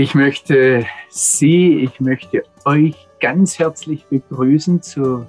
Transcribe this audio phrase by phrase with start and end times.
[0.00, 5.26] Ich möchte Sie, ich möchte euch ganz herzlich begrüßen zu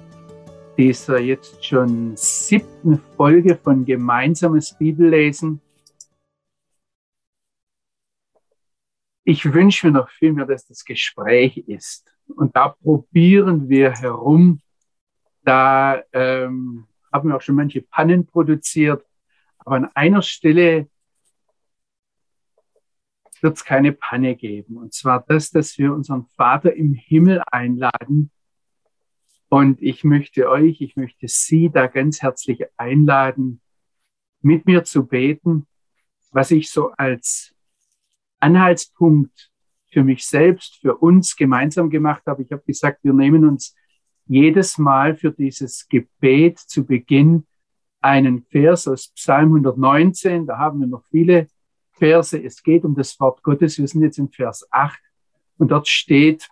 [0.78, 5.60] dieser jetzt schon siebten Folge von Gemeinsames Bibellesen.
[9.24, 12.08] Ich wünsche mir noch viel mehr, dass das Gespräch ist.
[12.36, 14.60] Und da probieren wir herum.
[15.42, 19.04] Da ähm, haben wir auch schon manche Pannen produziert.
[19.58, 20.88] Aber an einer Stelle
[23.42, 24.76] wird es keine Panne geben.
[24.76, 28.30] Und zwar das, dass wir unseren Vater im Himmel einladen.
[29.48, 33.60] Und ich möchte euch, ich möchte Sie da ganz herzlich einladen,
[34.42, 35.66] mit mir zu beten,
[36.30, 37.54] was ich so als
[38.38, 39.50] Anhaltspunkt
[39.90, 42.42] für mich selbst, für uns gemeinsam gemacht habe.
[42.42, 43.74] Ich habe gesagt, wir nehmen uns
[44.26, 47.46] jedes Mal für dieses Gebet zu Beginn
[48.00, 50.46] einen Vers aus Psalm 119.
[50.46, 51.48] Da haben wir noch viele
[52.00, 52.42] Verse.
[52.42, 53.78] Es geht um das Wort Gottes.
[53.78, 54.98] Wir sind jetzt im Vers 8
[55.58, 56.48] und dort steht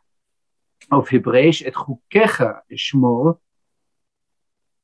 [0.90, 3.40] auf Hebräisch et chukecha ishmor.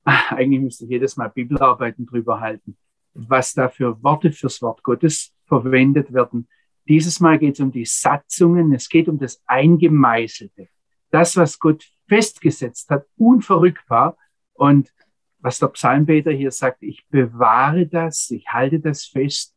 [0.05, 2.77] Eigentlich müsste ich jedes Mal Bibelarbeiten drüber halten,
[3.12, 6.48] was da für Worte fürs Wort Gottes verwendet werden.
[6.88, 10.69] Dieses Mal geht es um die Satzungen, es geht um das Eingemeißelte.
[11.10, 14.16] Das, was Gott festgesetzt hat, unverrückbar.
[14.55, 14.92] Und
[15.38, 19.53] was der Psalmbeter hier sagt, ich bewahre das, ich halte das fest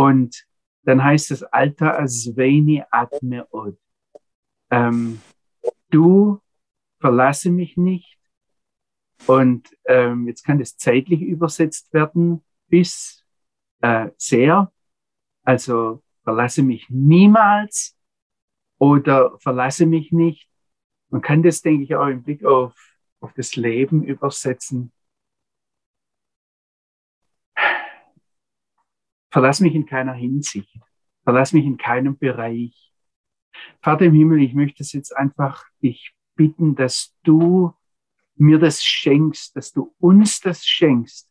[0.00, 0.46] und
[0.84, 3.76] dann heißt es Alta Asveni Atmeod.
[4.70, 5.20] Ähm,
[5.90, 6.40] du
[7.00, 8.18] verlasse mich nicht.
[9.26, 13.26] Und ähm, jetzt kann das zeitlich übersetzt werden bis
[13.82, 14.72] äh, sehr.
[15.42, 17.94] Also verlasse mich niemals
[18.78, 20.48] oder verlasse mich nicht.
[21.10, 22.74] Man kann das, denke ich, auch im Blick auf,
[23.20, 24.92] auf das Leben übersetzen.
[29.30, 30.78] Verlass mich in keiner Hinsicht.
[31.24, 32.92] Verlass mich in keinem Bereich.
[33.82, 37.74] Vater im Himmel, ich möchte es jetzt einfach dich bitten, dass du
[38.36, 41.30] mir das schenkst, dass du uns das schenkst,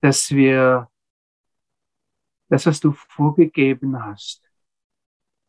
[0.00, 0.90] dass wir
[2.48, 4.50] das, was du vorgegeben hast,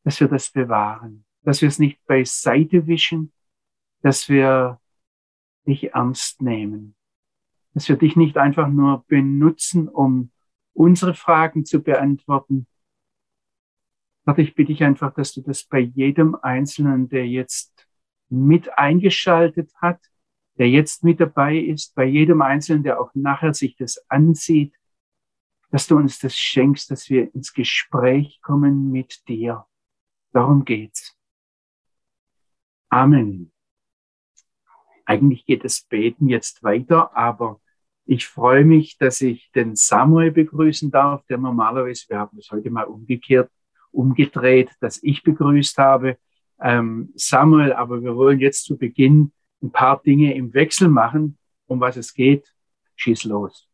[0.03, 3.33] dass wir das bewahren, dass wir es nicht beiseite wischen,
[4.01, 4.79] dass wir
[5.66, 6.95] dich ernst nehmen,
[7.73, 10.31] dass wir dich nicht einfach nur benutzen, um
[10.73, 12.67] unsere Fragen zu beantworten.
[14.25, 17.87] Vater, ich bitte dich einfach, dass du das bei jedem Einzelnen, der jetzt
[18.29, 19.99] mit eingeschaltet hat,
[20.57, 24.75] der jetzt mit dabei ist, bei jedem Einzelnen, der auch nachher sich das ansieht,
[25.71, 29.65] dass du uns das schenkst, dass wir ins Gespräch kommen mit dir.
[30.33, 31.17] Darum geht's.
[32.89, 33.51] Amen.
[35.05, 37.59] Eigentlich geht das Beten jetzt weiter, aber
[38.11, 42.69] ich freue mich, dass ich den Samuel begrüßen darf, der normalerweise, wir haben es heute
[42.69, 43.49] mal umgekehrt,
[43.91, 46.17] umgedreht, dass ich begrüßt habe.
[46.59, 49.31] Ähm, Samuel, aber wir wollen jetzt zu Beginn
[49.63, 51.38] ein paar Dinge im Wechsel machen.
[51.67, 52.53] Um was es geht,
[52.97, 53.69] schieß los.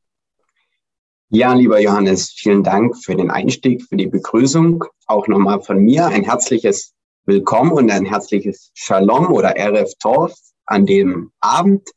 [1.30, 4.84] Ja, lieber Johannes, vielen Dank für den Einstieg, für die Begrüßung.
[5.08, 6.94] Auch nochmal von mir ein herzliches
[7.26, 10.32] Willkommen und ein herzliches Shalom oder Erev Tov
[10.68, 11.90] an dem Abend.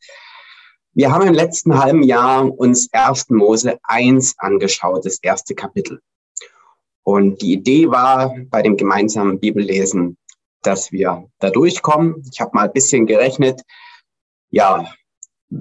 [0.93, 3.31] Wir haben im letzten halben Jahr uns 1.
[3.31, 6.01] Mose 1 angeschaut, das erste Kapitel.
[7.05, 10.17] Und die Idee war bei dem gemeinsamen Bibellesen,
[10.63, 12.25] dass wir da durchkommen.
[12.33, 13.63] Ich habe mal ein bisschen gerechnet.
[14.51, 14.85] Ja,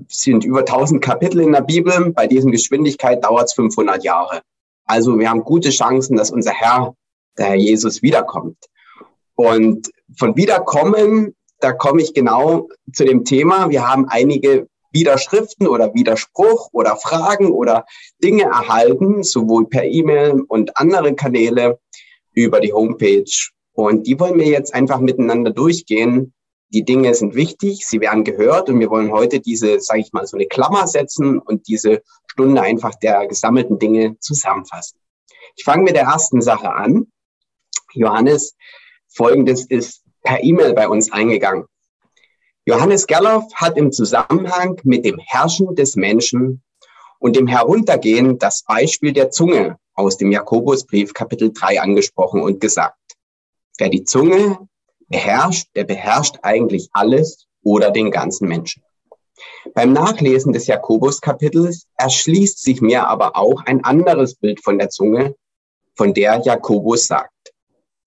[0.08, 2.12] sind über 1000 Kapitel in der Bibel.
[2.12, 4.42] Bei dieser Geschwindigkeit dauert es 500 Jahre.
[4.86, 6.96] Also wir haben gute Chancen, dass unser Herr,
[7.38, 8.58] der Herr Jesus, wiederkommt.
[9.36, 13.70] Und von Wiederkommen, da komme ich genau zu dem Thema.
[13.70, 17.86] Wir haben einige Widerschriften oder Widerspruch oder Fragen oder
[18.24, 21.80] Dinge erhalten, sowohl per E-Mail und andere Kanäle
[22.34, 23.32] über die Homepage.
[23.74, 26.34] Und die wollen wir jetzt einfach miteinander durchgehen.
[26.72, 30.28] Die Dinge sind wichtig, sie werden gehört und wir wollen heute diese, sage ich mal,
[30.28, 35.00] so eine Klammer setzen und diese Stunde einfach der gesammelten Dinge zusammenfassen.
[35.56, 37.08] Ich fange mit der ersten Sache an.
[37.94, 38.56] Johannes,
[39.08, 41.66] folgendes ist per E-Mail bei uns eingegangen.
[42.70, 46.62] Johannes Gerloff hat im Zusammenhang mit dem Herrschen des Menschen
[47.18, 53.00] und dem Heruntergehen das Beispiel der Zunge aus dem Jakobusbrief Kapitel 3 angesprochen und gesagt,
[53.80, 54.60] wer die Zunge
[55.08, 58.84] beherrscht, der beherrscht eigentlich alles oder den ganzen Menschen.
[59.74, 65.34] Beim Nachlesen des Jakobuskapitels erschließt sich mir aber auch ein anderes Bild von der Zunge,
[65.96, 67.34] von der Jakobus sagt.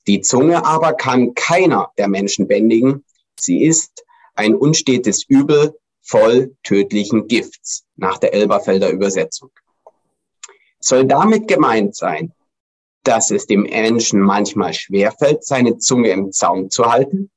[0.06, 3.04] Die Zunge aber kann keiner der Menschen bändigen.
[3.40, 9.50] Sie ist ein unstetes Übel voll tödlichen Gifts nach der Elberfelder Übersetzung.
[10.80, 12.32] Soll damit gemeint sein,
[13.04, 17.30] dass es dem Menschen manchmal schwerfällt, seine Zunge im Zaum zu halten?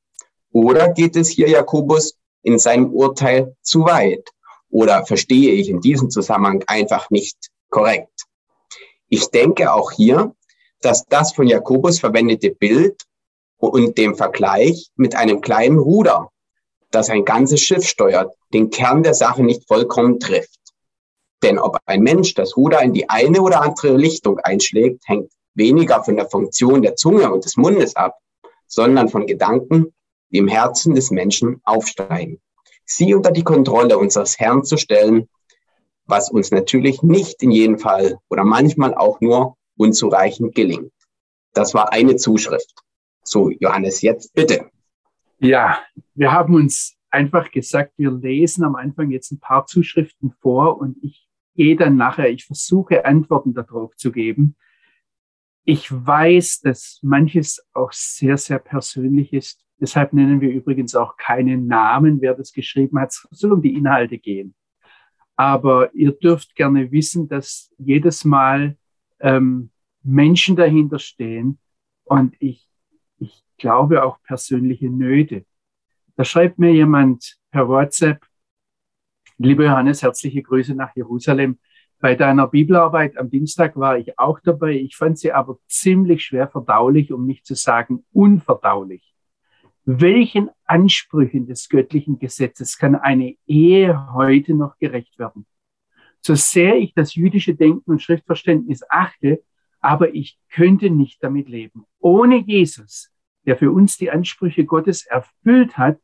[0.52, 4.30] Oder geht es hier Jakobus in seinem Urteil zu weit?
[4.70, 8.26] Oder verstehe ich in diesem Zusammenhang einfach nicht korrekt?
[9.10, 10.36] Ich denke auch hier,
[10.82, 13.04] dass das von Jakobus verwendete Bild
[13.58, 16.32] und dem Vergleich mit einem kleinen Ruder,
[16.96, 20.60] das ein ganzes Schiff steuert, den Kern der Sache nicht vollkommen trifft.
[21.44, 26.04] Denn ob ein Mensch das Ruder in die eine oder andere Richtung einschlägt, hängt weniger
[26.04, 28.18] von der Funktion der Zunge und des Mundes ab,
[28.68, 29.94] sondern von Gedanken,
[30.32, 32.42] die im Herzen des Menschen aufsteigen.
[32.86, 35.28] Sie unter die Kontrolle unseres Herrn zu stellen,
[36.06, 40.92] was uns natürlich nicht in jedem Fall oder manchmal auch nur unzureichend gelingt.
[41.54, 42.74] Das war eine Zuschrift.
[43.24, 44.70] So, Johannes, jetzt bitte.
[45.40, 45.80] Ja,
[46.14, 50.98] wir haben uns einfach gesagt, wir lesen am Anfang jetzt ein paar Zuschriften vor und
[51.02, 54.56] ich gehe dann nachher, ich versuche Antworten darauf zu geben.
[55.64, 59.66] Ich weiß, dass manches auch sehr, sehr persönlich ist.
[59.80, 63.10] Deshalb nennen wir übrigens auch keinen Namen, wer das geschrieben hat.
[63.10, 64.54] Es soll um die Inhalte gehen.
[65.36, 68.78] Aber ihr dürft gerne wissen, dass jedes Mal
[69.20, 69.72] ähm,
[70.02, 71.60] Menschen dahinter stehen
[72.04, 72.70] und ich,
[73.58, 75.46] glaube auch persönliche Nöte.
[76.16, 78.26] Da schreibt mir jemand per WhatsApp,
[79.38, 81.60] lieber Johannes, herzliche Grüße nach Jerusalem.
[82.00, 84.74] Bei deiner Bibelarbeit am Dienstag war ich auch dabei.
[84.74, 89.14] Ich fand sie aber ziemlich schwer verdaulich, um nicht zu sagen unverdaulich.
[89.86, 95.46] Welchen Ansprüchen des göttlichen Gesetzes kann eine Ehe heute noch gerecht werden?
[96.22, 99.44] So sehr ich das jüdische Denken und Schriftverständnis achte,
[99.80, 101.86] aber ich könnte nicht damit leben.
[102.00, 103.12] Ohne Jesus,
[103.46, 106.00] der für uns die Ansprüche Gottes erfüllt hat,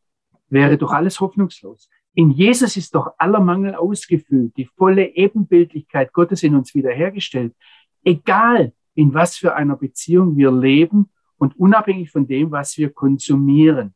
[0.49, 1.89] wäre doch alles hoffnungslos.
[2.13, 7.55] In Jesus ist doch aller Mangel ausgefüllt, die volle Ebenbildlichkeit Gottes in uns wiederhergestellt.
[8.03, 13.93] Egal, in was für einer Beziehung wir leben und unabhängig von dem, was wir konsumieren.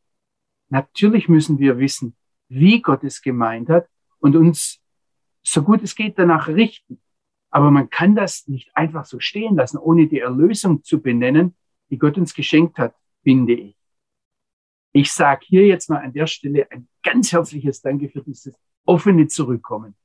[0.68, 2.16] Natürlich müssen wir wissen,
[2.48, 3.86] wie Gott es gemeint hat
[4.18, 4.80] und uns
[5.42, 7.00] so gut es geht danach richten.
[7.50, 11.54] Aber man kann das nicht einfach so stehen lassen, ohne die Erlösung zu benennen,
[11.90, 12.94] die Gott uns geschenkt hat,
[13.26, 13.76] finde ich.
[14.92, 19.26] Ich sage hier jetzt mal an der Stelle ein ganz herzliches Danke für dieses offene
[19.26, 19.96] Zurückkommen.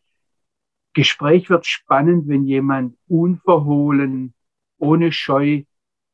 [0.94, 4.34] Gespräch wird spannend, wenn jemand unverhohlen,
[4.80, 5.64] ohne Scheu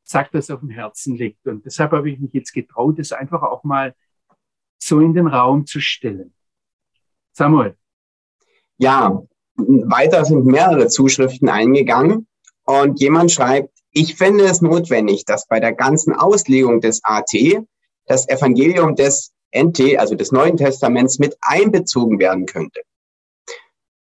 [0.04, 1.46] sagt, was auf dem Herzen liegt.
[1.46, 3.96] Und deshalb habe ich mich jetzt getraut, es einfach auch mal
[4.78, 6.34] so in den Raum zu stellen.
[7.32, 7.74] Samuel.
[8.76, 9.22] Ja,
[9.56, 12.28] weiter sind mehrere Zuschriften eingegangen
[12.64, 17.32] und jemand schreibt, ich finde es notwendig, dass bei der ganzen Auslegung des AT
[18.06, 22.82] das Evangelium des NT, also des Neuen Testaments, mit einbezogen werden könnte.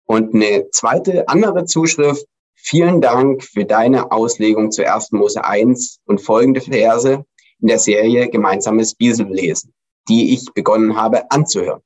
[0.04, 2.26] Und eine zweite, andere Zuschrift,
[2.56, 5.12] vielen Dank für deine Auslegung zu 1.
[5.12, 7.24] Mose 1 und folgende Verse
[7.60, 9.72] in der Serie Gemeinsames Bibellesen,
[10.08, 11.82] die ich begonnen habe anzuhören.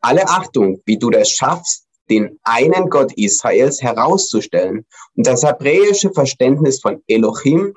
[0.00, 6.80] Alle Achtung, wie du das schaffst, den einen Gott Israels herauszustellen und das hebräische Verständnis
[6.80, 7.74] von Elohim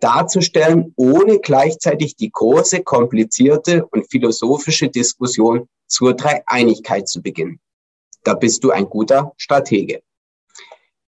[0.00, 7.60] darzustellen, ohne gleichzeitig die große, komplizierte und philosophische Diskussion zur Dreieinigkeit zu beginnen.
[8.24, 10.02] Da bist du ein guter Stratege.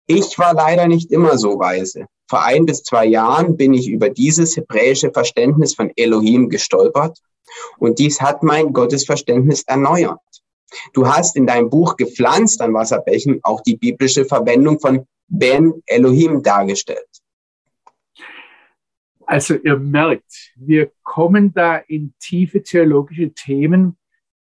[0.08, 2.08] Ich war leider nicht immer so weise.
[2.28, 7.20] Vor ein bis zwei Jahren bin ich über dieses hebräische Verständnis von Elohim gestolpert
[7.78, 10.20] und dies hat mein Gottesverständnis erneuert.
[10.94, 16.42] Du hast in deinem Buch Gepflanzt an Wasserbächen auch die biblische Verwendung von Ben Elohim
[16.44, 17.08] dargestellt.
[19.26, 23.98] Also ihr merkt, wir kommen da in tiefe theologische Themen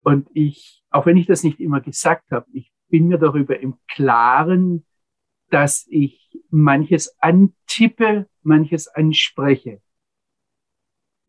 [0.02, 3.76] und ich, auch wenn ich das nicht immer gesagt habe, ich bin mir darüber im
[3.88, 4.86] Klaren,
[5.50, 9.82] dass ich manches antippe, manches anspreche.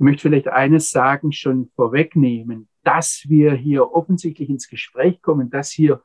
[0.01, 5.69] Ich möchte vielleicht eines sagen, schon vorwegnehmen, dass wir hier offensichtlich ins Gespräch kommen, dass
[5.69, 6.01] hier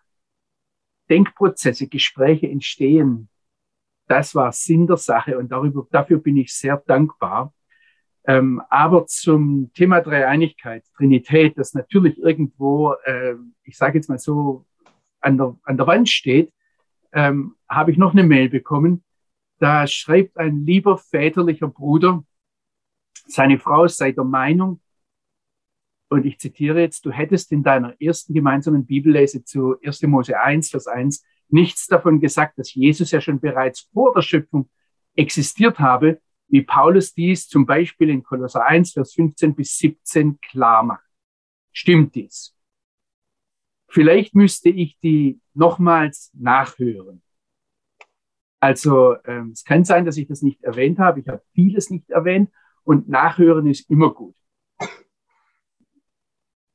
[1.08, 3.30] Denkprozesse, Gespräche entstehen,
[4.06, 7.54] das war Sinn der Sache und darüber, dafür bin ich sehr dankbar.
[8.26, 14.66] Ähm, aber zum Thema Dreieinigkeit, Trinität, das natürlich irgendwo, äh, ich sage jetzt mal so,
[15.20, 16.52] an der, an der Wand steht,
[17.14, 19.02] ähm, habe ich noch eine Mail bekommen.
[19.58, 22.22] Da schreibt ein lieber väterlicher Bruder,
[23.26, 24.80] seine Frau sei der Meinung,
[26.08, 30.02] und ich zitiere jetzt, du hättest in deiner ersten gemeinsamen Bibellese zu 1.
[30.02, 34.68] Mose 1, Vers 1 nichts davon gesagt, dass Jesus ja schon bereits vor der Schöpfung
[35.14, 40.82] existiert habe, wie Paulus dies zum Beispiel in Kolosser 1, Vers 15 bis 17 klar
[40.84, 41.04] macht.
[41.72, 42.54] Stimmt dies?
[43.88, 47.22] Vielleicht müsste ich die nochmals nachhören.
[48.60, 51.20] Also ähm, es kann sein, dass ich das nicht erwähnt habe.
[51.20, 52.50] Ich habe vieles nicht erwähnt
[52.86, 54.36] und Nachhören ist immer gut.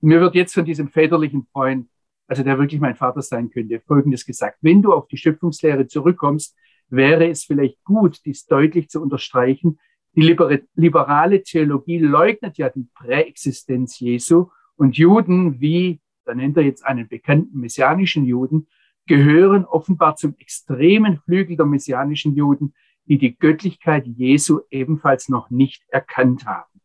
[0.02, 1.88] Mir wird jetzt von diesem väterlichen Freund,
[2.28, 4.58] also der wirklich mein Vater sein könnte, Folgendes gesagt.
[4.62, 6.56] Wenn du auf die Schöpfungslehre zurückkommst,
[6.90, 9.80] wäre es vielleicht gut, dies deutlich zu unterstreichen.
[10.14, 10.36] Die
[10.76, 17.08] liberale Theologie leugnet ja die Präexistenz Jesu und Juden, wie, da nennt er jetzt einen
[17.08, 18.68] bekannten messianischen Juden,
[19.08, 22.74] gehören offenbar zum extremen Flügel der messianischen Juden,
[23.12, 26.80] die die Göttlichkeit Jesu ebenfalls noch nicht erkannt haben.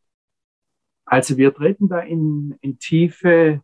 [1.04, 3.62] Also wir treten da in, in tiefe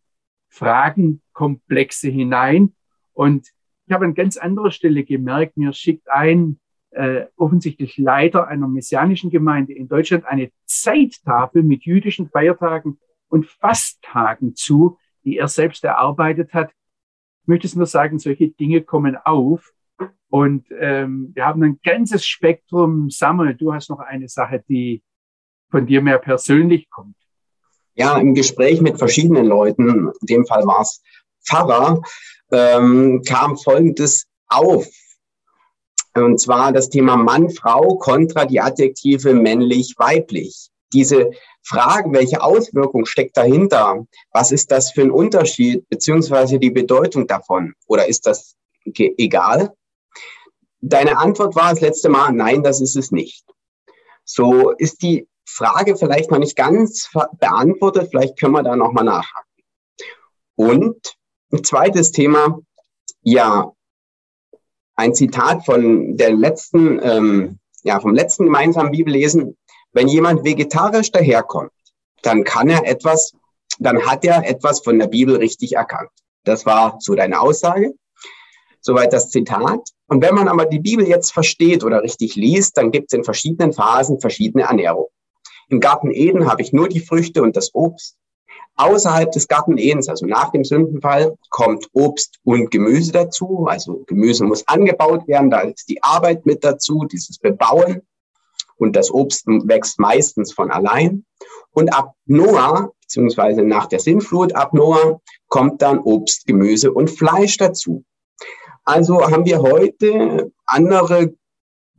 [0.48, 2.76] Fragenkomplexe hinein.
[3.14, 3.48] Und
[3.86, 9.30] ich habe an ganz anderer Stelle gemerkt, mir schickt ein äh, offensichtlich Leiter einer messianischen
[9.30, 16.54] Gemeinde in Deutschland eine Zeittafel mit jüdischen Feiertagen und Fasttagen zu, die er selbst erarbeitet
[16.54, 16.70] hat.
[17.40, 19.72] Ich möchte es nur sagen, solche Dinge kommen auf.
[20.32, 23.10] Und ähm, wir haben ein ganzes Spektrum.
[23.10, 25.02] Samuel, du hast noch eine Sache, die
[25.70, 27.16] von dir mehr persönlich kommt.
[27.94, 31.02] Ja, im Gespräch mit verschiedenen Leuten, in dem Fall war es
[31.46, 32.00] Pfarrer,
[32.50, 34.88] ähm, kam Folgendes auf.
[36.14, 40.70] Und zwar das Thema Mann, Frau kontra die Adjektive männlich, weiblich.
[40.94, 41.30] Diese
[41.62, 44.06] Frage, welche Auswirkung steckt dahinter?
[44.30, 47.74] Was ist das für ein Unterschied, beziehungsweise die Bedeutung davon?
[47.86, 48.56] Oder ist das
[48.96, 49.74] egal?
[50.82, 53.44] Deine Antwort war das letzte Mal, nein, das ist es nicht.
[54.24, 57.08] So ist die Frage vielleicht noch nicht ganz
[57.38, 58.08] beantwortet.
[58.10, 59.48] Vielleicht können wir da nochmal nachhaken.
[60.56, 61.14] Und
[61.52, 62.58] ein zweites Thema,
[63.22, 63.72] ja,
[64.96, 69.56] ein Zitat von der letzten, ähm, ja, vom letzten gemeinsamen Bibellesen.
[69.92, 71.70] Wenn jemand vegetarisch daherkommt,
[72.22, 73.32] dann kann er etwas,
[73.78, 76.10] dann hat er etwas von der Bibel richtig erkannt.
[76.44, 77.94] Das war so deine Aussage.
[78.84, 79.80] Soweit das Zitat.
[80.08, 83.24] Und wenn man aber die Bibel jetzt versteht oder richtig liest, dann gibt es in
[83.24, 85.06] verschiedenen Phasen verschiedene Ernährung.
[85.68, 88.16] Im Garten Eden habe ich nur die Früchte und das Obst.
[88.74, 93.66] Außerhalb des Garten Edens, also nach dem Sündenfall, kommt Obst und Gemüse dazu.
[93.68, 98.02] Also Gemüse muss angebaut werden, da ist die Arbeit mit dazu, dieses Bebauen.
[98.76, 101.24] Und das Obst wächst meistens von allein.
[101.70, 107.58] Und ab Noah, beziehungsweise nach der Sintflut ab Noah, kommt dann Obst, Gemüse und Fleisch
[107.58, 108.04] dazu.
[108.84, 111.34] Also haben wir heute andere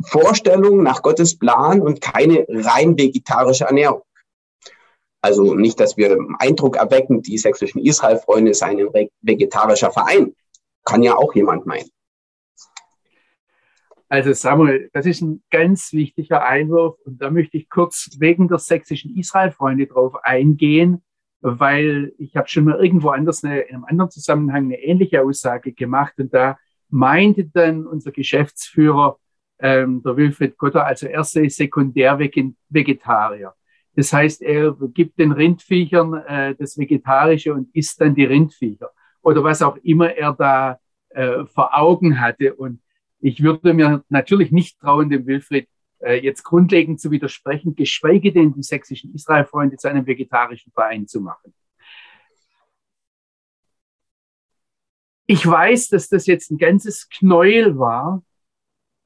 [0.04, 4.02] Vorstellung nach Gottes Plan und keine rein vegetarische Ernährung.
[5.22, 10.36] Also nicht, dass wir Eindruck erwecken, die sächsischen Israel-Freunde seien ein vegetarischer Verein.
[10.84, 11.90] Kann ja auch jemand meinen.
[14.10, 18.60] Also Samuel, das ist ein ganz wichtiger Einwurf und da möchte ich kurz wegen der
[18.60, 21.02] sächsischen Israel-Freunde drauf eingehen,
[21.40, 25.72] weil ich habe schon mal irgendwo anders eine, in einem anderen Zusammenhang eine ähnliche Aussage
[25.72, 26.58] gemacht und da
[26.93, 29.17] meinte dann unser Geschäftsführer,
[29.59, 33.53] ähm, der Wilfried Gotter, also er sei Sekundär-Vegetarier.
[33.95, 38.89] Das heißt, er gibt den Rindviechern äh, das Vegetarische und isst dann die Rindviecher.
[39.21, 42.55] Oder was auch immer er da äh, vor Augen hatte.
[42.55, 42.81] Und
[43.19, 45.67] ich würde mir natürlich nicht trauen, dem Wilfried
[46.00, 51.21] äh, jetzt grundlegend zu widersprechen, geschweige denn die sächsischen Israelfreunde zu einem vegetarischen Verein zu
[51.21, 51.53] machen.
[55.25, 58.24] Ich weiß, dass das jetzt ein ganzes Knäuel war,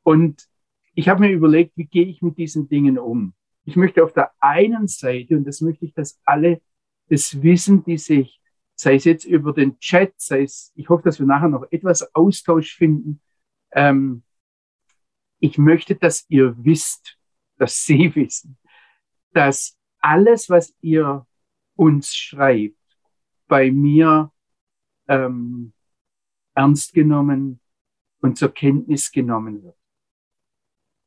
[0.08, 0.48] und
[0.94, 3.34] ich habe mir überlegt, wie gehe ich mit diesen Dingen um?
[3.66, 6.62] Ich möchte auf der einen Seite, und das möchte ich, dass alle
[7.10, 8.42] das wissen, die sich,
[8.76, 12.16] sei es jetzt über den Chat, sei es, ich hoffe, dass wir nachher noch etwas
[12.16, 13.20] Austausch finden.
[13.72, 14.24] Ähm,
[15.40, 17.18] ich möchte, dass ihr wisst,
[17.58, 18.58] dass Sie wissen,
[19.34, 21.28] dass alles, was ihr
[21.76, 22.78] uns schreibt,
[23.50, 24.32] bei mir
[25.10, 25.74] ähm,
[26.58, 27.60] ernst genommen
[28.22, 29.78] und zur Kenntnis genommen wird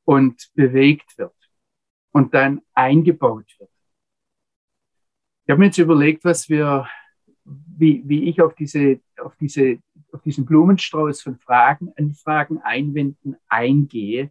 [0.04, 1.34] und bewegt wird
[2.12, 3.70] und dann eingebaut wird.
[5.44, 6.86] Ich habe mir jetzt überlegt, was wir,
[7.44, 9.78] wie, wie ich auf diese, auf diese,
[10.12, 14.30] auf diesen Blumenstrauß von Fragen, Anfragen, Einwänden eingehe.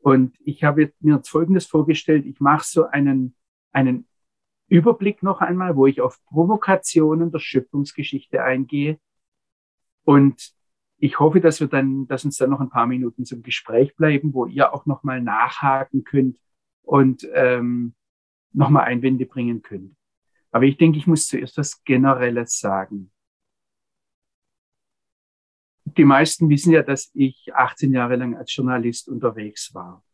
[0.00, 2.26] Und ich habe mir jetzt Folgendes vorgestellt.
[2.26, 3.34] Ich mache so einen,
[3.72, 4.06] einen
[4.68, 8.98] Überblick noch einmal, wo ich auf Provokationen der Schöpfungsgeschichte eingehe
[10.04, 10.52] und
[10.98, 14.34] ich hoffe, dass wir dann, dass uns dann noch ein paar Minuten zum Gespräch bleiben,
[14.34, 16.38] wo ihr auch nochmal nachhaken könnt
[16.82, 17.94] und ähm,
[18.52, 19.96] nochmal Einwände bringen könnt.
[20.52, 23.10] Aber ich denke, ich muss zuerst was Generelles sagen.
[25.84, 30.04] Die meisten wissen ja, dass ich 18 Jahre lang als Journalist unterwegs war.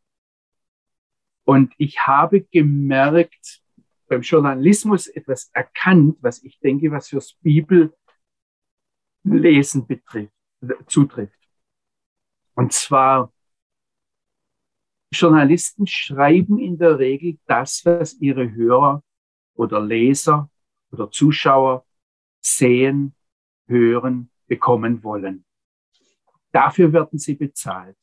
[1.44, 3.62] Und ich habe gemerkt,
[4.08, 7.38] beim Journalismus etwas erkannt, was ich denke, was fürs
[9.28, 10.32] Bibellesen betrifft
[10.86, 11.38] zutrifft.
[12.54, 13.32] Und zwar,
[15.10, 19.02] Journalisten schreiben in der Regel das, was ihre Hörer
[19.54, 20.50] oder Leser
[20.90, 21.86] oder Zuschauer
[22.40, 23.14] sehen,
[23.66, 25.44] hören, bekommen wollen.
[26.52, 27.96] Dafür werden sie bezahlt.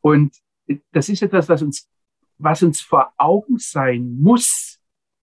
[0.00, 0.36] Und
[0.92, 1.90] das ist etwas, was uns,
[2.38, 4.80] was uns vor Augen sein muss,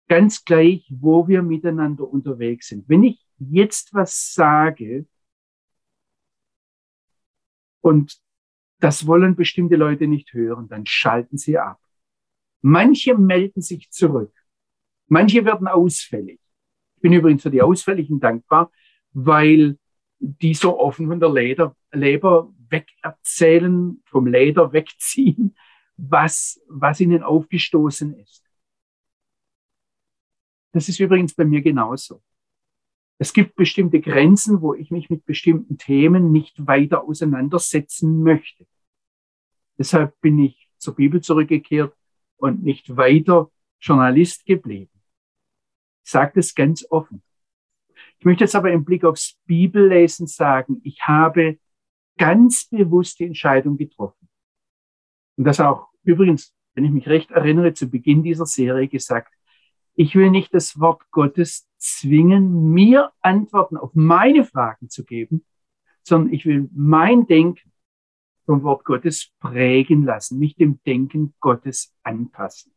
[0.07, 2.87] ganz gleich, wo wir miteinander unterwegs sind.
[2.89, 5.05] Wenn ich jetzt was sage
[7.81, 8.21] und
[8.79, 11.79] das wollen bestimmte Leute nicht hören, dann schalten sie ab.
[12.61, 14.33] Manche melden sich zurück.
[15.07, 16.39] Manche werden ausfällig.
[16.95, 18.71] Ich bin übrigens für die Ausfälligen dankbar,
[19.11, 19.77] weil
[20.19, 25.55] die so offen von der Leder, Leber wegerzählen, vom Leder wegziehen,
[25.97, 28.43] was, was ihnen aufgestoßen ist.
[30.71, 32.21] Das ist übrigens bei mir genauso.
[33.21, 38.65] Es gibt bestimmte Grenzen, wo ich mich mit bestimmten Themen nicht weiter auseinandersetzen möchte.
[39.77, 41.95] Deshalb bin ich zur Bibel zurückgekehrt
[42.37, 44.89] und nicht weiter Journalist geblieben.
[46.03, 47.21] Ich sage das ganz offen.
[48.17, 51.59] Ich möchte jetzt aber im Blick aufs Bibellesen sagen, ich habe
[52.17, 54.29] ganz bewusst die Entscheidung getroffen.
[55.37, 59.31] Und das auch übrigens, wenn ich mich recht erinnere, zu Beginn dieser Serie gesagt,
[59.93, 65.45] ich will nicht das Wort Gottes zwingen, mir Antworten auf meine Fragen zu geben,
[66.03, 67.71] sondern ich will mein Denken
[68.45, 72.73] vom Wort Gottes prägen lassen, mich dem Denken Gottes anpassen.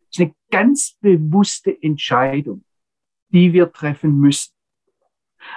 [0.00, 2.64] Das ist eine ganz bewusste Entscheidung,
[3.28, 4.52] die wir treffen müssen.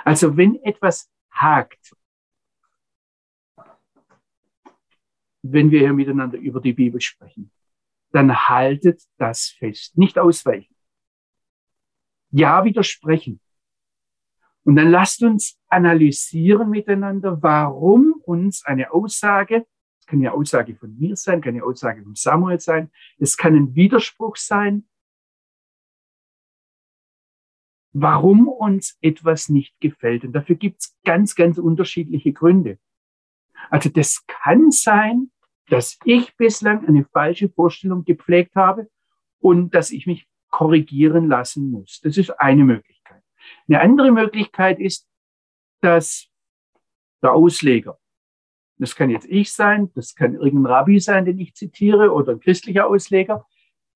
[0.03, 1.95] Also wenn etwas hakt,
[5.43, 7.51] wenn wir hier miteinander über die Bibel sprechen,
[8.11, 10.70] dann haltet das fest, nicht ausweichen.
[12.31, 13.39] Ja widersprechen.
[14.63, 19.65] Und dann lasst uns analysieren miteinander, warum uns eine Aussage,
[19.99, 23.55] es kann ja Aussage von mir sein, kann eine Aussage von Samuel sein, es kann
[23.55, 24.87] ein Widerspruch sein,
[27.93, 30.23] warum uns etwas nicht gefällt.
[30.23, 32.79] Und dafür gibt es ganz, ganz unterschiedliche Gründe.
[33.69, 35.31] Also das kann sein,
[35.67, 38.89] dass ich bislang eine falsche Vorstellung gepflegt habe
[39.39, 41.99] und dass ich mich korrigieren lassen muss.
[42.01, 43.23] Das ist eine Möglichkeit.
[43.67, 45.07] Eine andere Möglichkeit ist,
[45.81, 46.27] dass
[47.23, 47.97] der Ausleger,
[48.77, 52.39] das kann jetzt ich sein, das kann irgendein Rabbi sein, den ich zitiere, oder ein
[52.39, 53.45] christlicher Ausleger,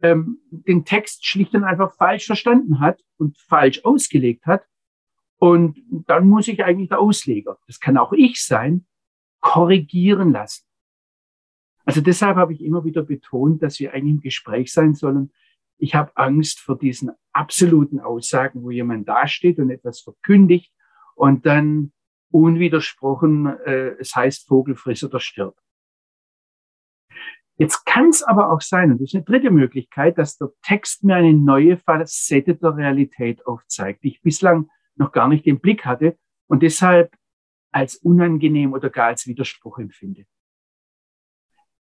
[0.01, 4.65] ähm, den Text schlicht und einfach falsch verstanden hat und falsch ausgelegt hat.
[5.37, 8.85] Und dann muss ich eigentlich der Ausleger, das kann auch ich sein,
[9.41, 10.65] korrigieren lassen.
[11.85, 15.31] Also deshalb habe ich immer wieder betont, dass wir eigentlich im Gespräch sein sollen.
[15.77, 20.73] Ich habe Angst vor diesen absoluten Aussagen, wo jemand dasteht und etwas verkündigt
[21.15, 21.91] und dann
[22.31, 25.57] unwidersprochen, äh, es heißt Vogel friss oder stirb.
[27.57, 31.05] Jetzt kann es aber auch sein, und das ist eine dritte Möglichkeit, dass der Text
[31.05, 35.85] mir eine neue Facette der Realität aufzeigt, die ich bislang noch gar nicht im Blick
[35.85, 37.15] hatte und deshalb
[37.71, 40.25] als unangenehm oder gar als Widerspruch empfinde.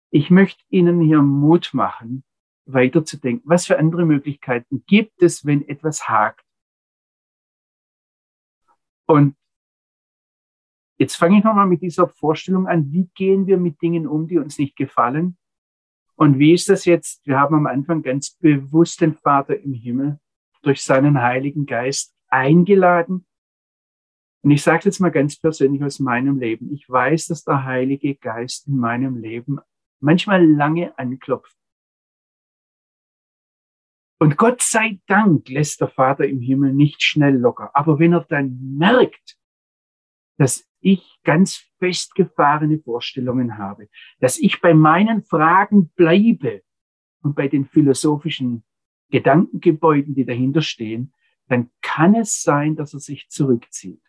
[0.10, 2.26] Ich möchte Ihnen hier Mut machen,
[2.74, 3.50] weiterzudenken.
[3.50, 6.46] Was für andere Möglichkeiten gibt es, wenn etwas hakt?
[9.08, 9.36] Und
[10.98, 14.38] jetzt fange ich nochmal mit dieser Vorstellung an, wie gehen wir mit Dingen um, die
[14.38, 15.38] uns nicht gefallen?
[16.16, 17.26] Und wie ist das jetzt?
[17.26, 20.20] Wir haben am Anfang ganz bewusst den Vater im Himmel
[20.62, 23.26] durch seinen Heiligen Geist eingeladen.
[24.44, 26.74] Und ich sage es jetzt mal ganz persönlich aus meinem Leben.
[26.74, 29.60] Ich weiß, dass der Heilige Geist in meinem Leben
[30.00, 31.56] manchmal lange anklopft.
[34.22, 37.72] Und Gott sei Dank lässt der Vater im Himmel nicht schnell locker.
[37.74, 39.36] Aber wenn er dann merkt,
[40.38, 46.62] dass ich ganz festgefahrene Vorstellungen habe, dass ich bei meinen Fragen bleibe
[47.24, 48.64] und bei den philosophischen
[49.10, 51.16] Gedankengebäuden, die dahinter stehen,
[51.48, 54.04] dann kann es sein, dass er sich zurückzieht.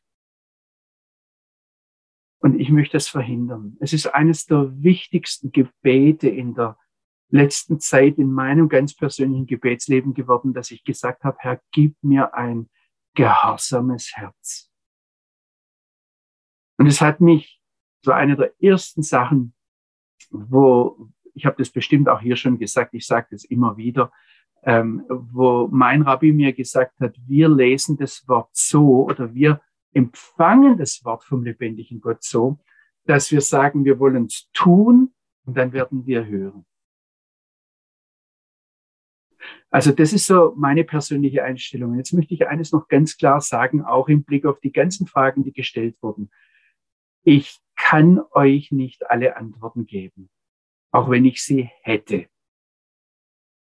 [2.40, 3.79] Und ich möchte das verhindern.
[3.81, 6.77] Es ist eines der wichtigsten Gebete in der
[7.33, 12.35] letzten Zeit in meinem ganz persönlichen Gebetsleben geworden, dass ich gesagt habe, Herr, gib mir
[12.35, 12.68] ein
[13.14, 14.71] gehorsames Herz.
[16.79, 17.61] Und es hat mich
[18.03, 19.55] so eine der ersten Sachen,
[20.31, 24.12] wo, ich habe das bestimmt auch hier schon gesagt, ich sage das immer wieder,
[24.64, 29.61] ähm, wo mein Rabbi mir gesagt hat, wir lesen das Wort so oder wir
[29.92, 32.59] empfangen das Wort vom lebendigen Gott so,
[33.05, 35.14] dass wir sagen, wir wollen es tun
[35.45, 36.66] und dann werden wir hören.
[39.72, 41.96] Also das ist so meine persönliche Einstellung.
[41.96, 45.44] Jetzt möchte ich eines noch ganz klar sagen, auch im Blick auf die ganzen Fragen,
[45.44, 46.30] die gestellt wurden.
[47.24, 50.28] Ich kann euch nicht alle Antworten geben.
[50.92, 52.26] auch wenn ich sie hätte.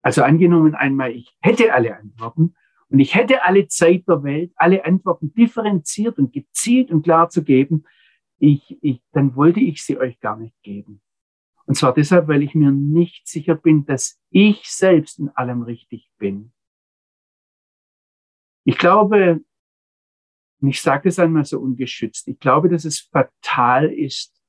[0.01, 2.55] Also angenommen einmal, ich hätte alle Antworten
[2.89, 7.43] und ich hätte alle Zeit der Welt, alle Antworten differenziert und gezielt und klar zu
[7.43, 7.85] geben,
[8.39, 11.01] ich, ich, dann wollte ich sie euch gar nicht geben.
[11.69, 16.10] Und zwar deshalb, weil ich mir nicht sicher bin, dass ich selbst in allem richtig
[16.17, 16.51] bin.
[18.65, 19.41] Ich glaube,
[20.62, 24.41] und ich sage es einmal so ungeschützt, ich glaube, dass es fatal ist,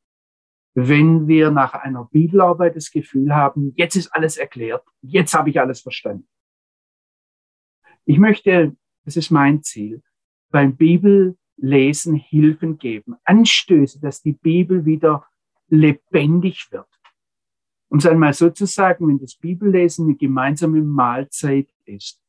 [0.73, 5.61] wenn wir nach einer Bibelarbeit das Gefühl haben, jetzt ist alles erklärt, jetzt habe ich
[5.61, 6.27] alles verstanden.
[8.07, 10.03] Ich möchte, das ist mein Ziel,
[10.49, 15.29] beim Bibellesen Hilfen geben, Anstöße, dass die Bibel wieder
[15.69, 16.89] lebendig wird.
[17.91, 22.23] Um es einmal so zu sagen, wenn das Bibellesen eine gemeinsame Mahlzeit ist,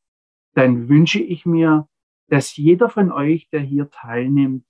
[0.53, 1.87] dann wünsche ich mir,
[2.27, 4.65] dass jeder von euch, der hier teilnimmt,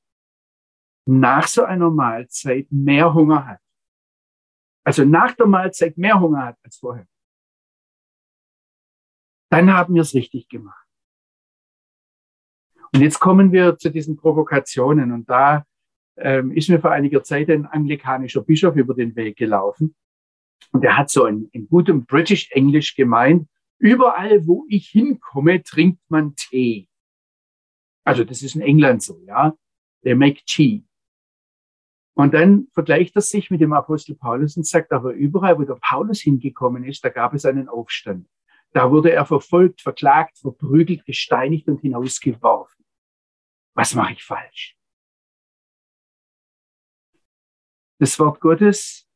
[1.06, 3.62] nach so einer Mahlzeit mehr Hunger hat.
[4.84, 7.08] Also nach der Mahlzeit mehr Hunger hat als vorher.
[9.50, 10.88] Dann haben wir es richtig gemacht.
[12.94, 15.12] Und jetzt kommen wir zu diesen Provokationen.
[15.12, 15.66] Und da
[16.18, 19.96] ähm, ist mir vor einiger Zeit ein anglikanischer Bischof über den Weg gelaufen.
[20.72, 23.48] Und er hat so in, in gutem British English gemeint,
[23.78, 26.88] überall, wo ich hinkomme, trinkt man Tee.
[28.04, 29.54] Also das ist in England so, ja.
[30.04, 30.84] They make tea.
[32.14, 35.80] Und dann vergleicht er sich mit dem Apostel Paulus und sagt, aber überall, wo der
[35.82, 38.28] Paulus hingekommen ist, da gab es einen Aufstand.
[38.74, 42.86] Da wurde er verfolgt, verklagt, verprügelt, gesteinigt und hinausgeworfen.
[43.76, 44.78] Was mache ich falsch?
[48.00, 49.08] Das Wort Gottes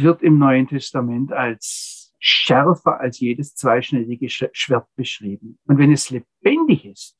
[0.00, 5.58] wird im Neuen Testament als schärfer als jedes zweischneidige Schwert beschrieben.
[5.66, 7.16] Und wenn es lebendig ist,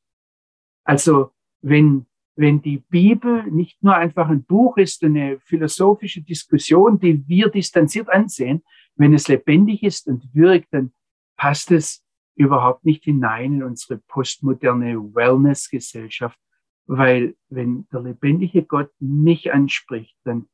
[0.83, 7.27] also wenn wenn die Bibel nicht nur einfach ein Buch ist, eine philosophische Diskussion, die
[7.27, 8.63] wir distanziert ansehen,
[8.95, 10.93] wenn es lebendig ist und wirkt, dann
[11.35, 16.39] passt es überhaupt nicht hinein in unsere postmoderne Wellness-Gesellschaft,
[16.85, 20.47] weil wenn der lebendige Gott mich anspricht, dann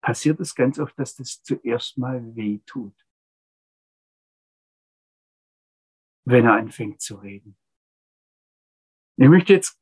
[0.00, 2.94] passiert es ganz oft, dass das zuerst mal weh tut,
[6.24, 7.56] wenn er anfängt zu reden.
[9.16, 9.80] Ich möchte jetzt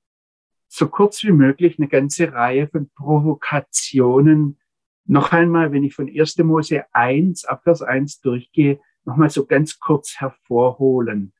[0.68, 4.59] so kurz wie möglich eine ganze Reihe von Provokationen
[5.07, 6.38] noch einmal, wenn ich von 1.
[6.38, 11.35] Mose 1, Abvers 1 durchgehe, nochmal so ganz kurz hervorholen.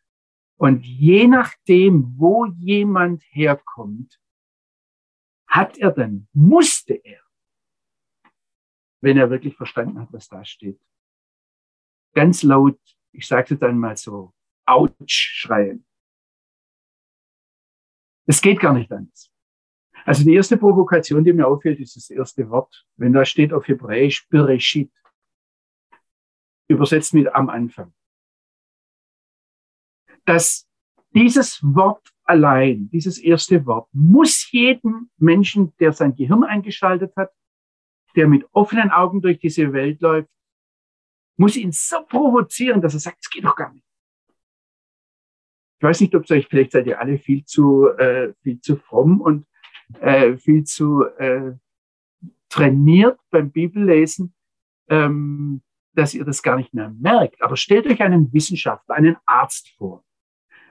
[0.57, 4.21] Und je nachdem, wo jemand herkommt,
[5.47, 7.24] hat er dann, musste er,
[9.05, 10.81] wenn er wirklich verstanden hat, was da steht,
[12.15, 12.81] ganz laut,
[13.13, 14.33] ich sage es dann mal so,
[14.67, 15.85] ouch schreien.
[18.27, 19.31] Es geht gar nicht anders.
[20.07, 22.87] Also die erste Provokation, die mir auffällt, ist das erste Wort.
[22.97, 24.93] Wenn da steht auf Hebräisch Bereshit,
[26.69, 27.93] übersetzt mit am Anfang.
[30.25, 30.67] Dass
[31.11, 37.31] dieses Wort allein, dieses erste Wort, muss jeden Menschen, der sein Gehirn eingeschaltet hat,
[38.17, 40.29] der mit offenen Augen durch diese Welt läuft,
[41.37, 43.85] muss ihn so provozieren, dass er sagt, es geht doch gar nicht.
[45.79, 48.77] Ich weiß nicht, ob es euch, vielleicht seid ihr alle viel zu, äh, viel zu
[48.77, 49.47] fromm und
[50.01, 51.53] äh, viel zu äh,
[52.49, 54.35] trainiert beim Bibellesen,
[54.89, 57.43] ähm, dass ihr das gar nicht mehr merkt.
[57.43, 60.05] Aber stellt euch einen Wissenschaftler, einen Arzt vor,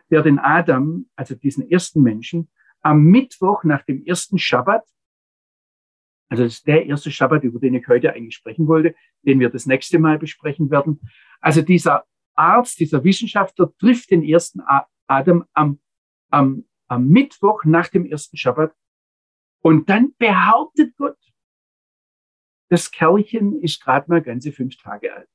[0.10, 2.49] der den Adam, also diesen ersten Menschen,
[2.82, 4.84] am Mittwoch nach dem ersten Schabbat,
[6.29, 9.49] also das ist der erste Schabbat, über den ich heute eigentlich sprechen wollte, den wir
[9.49, 10.99] das nächste Mal besprechen werden.
[11.39, 12.05] Also dieser
[12.36, 14.62] Arzt, dieser Wissenschaftler trifft den ersten
[15.07, 15.79] Adam am,
[16.29, 18.73] am, am Mittwoch nach dem ersten Schabbat.
[19.62, 21.17] Und dann behauptet Gott,
[22.69, 25.29] das Kerlchen ist gerade mal ganze fünf Tage alt.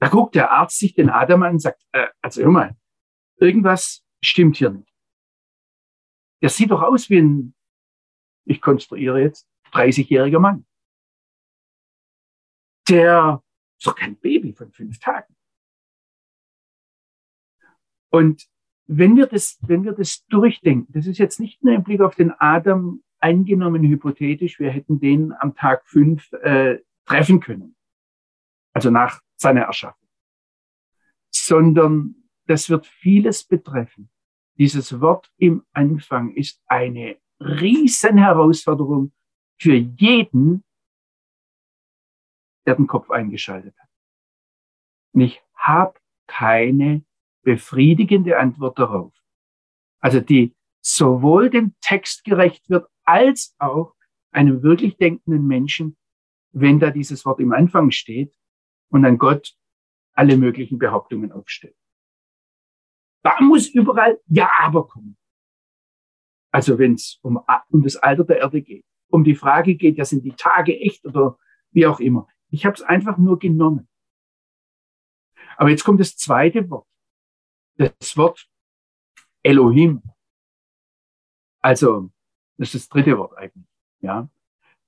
[0.00, 2.76] Da guckt der Arzt sich den Adam an und sagt, äh, also hör mal,
[3.36, 4.92] irgendwas stimmt hier nicht.
[6.40, 7.54] Der sieht doch aus wie ein,
[8.44, 10.66] ich konstruiere jetzt, 30-jähriger Mann.
[12.88, 13.42] Der
[13.78, 15.34] ist doch kein Baby von fünf Tagen.
[18.10, 18.46] Und
[18.86, 22.14] wenn wir das, wenn wir das durchdenken, das ist jetzt nicht nur im Blick auf
[22.14, 27.76] den Adam eingenommen hypothetisch, wir hätten den am Tag fünf äh, treffen können,
[28.74, 30.08] also nach seiner Erschaffung,
[31.30, 34.10] sondern das wird vieles betreffen.
[34.58, 39.12] Dieses Wort im Anfang ist eine riesen Herausforderung
[39.58, 40.64] für jeden,
[42.66, 43.88] der den Kopf eingeschaltet hat.
[45.12, 47.04] Und ich habe keine
[47.42, 49.12] befriedigende Antwort darauf.
[50.00, 53.94] Also die sowohl dem Text gerecht wird, als auch
[54.30, 55.96] einem wirklich denkenden Menschen
[56.52, 58.34] wenn da dieses Wort im Anfang steht
[58.90, 59.56] und dann Gott
[60.14, 61.76] alle möglichen Behauptungen aufstellt.
[63.22, 65.16] Da muss überall Ja, aber kommen.
[66.52, 70.04] Also wenn es um, um das Alter der Erde geht, um die Frage geht, ja
[70.04, 71.38] sind die Tage echt oder
[71.72, 72.28] wie auch immer.
[72.50, 73.88] Ich habe es einfach nur genommen.
[75.56, 76.86] Aber jetzt kommt das zweite Wort.
[77.76, 78.48] Das Wort
[79.42, 80.02] Elohim.
[81.60, 82.10] Also,
[82.58, 83.66] das ist das dritte Wort eigentlich,
[84.00, 84.28] ja.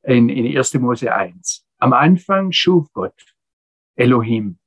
[0.02, 0.74] In, in 1.
[0.74, 1.66] Mose 1.
[1.78, 3.36] Am Anfang schuf Gott
[3.94, 4.58] Elohim.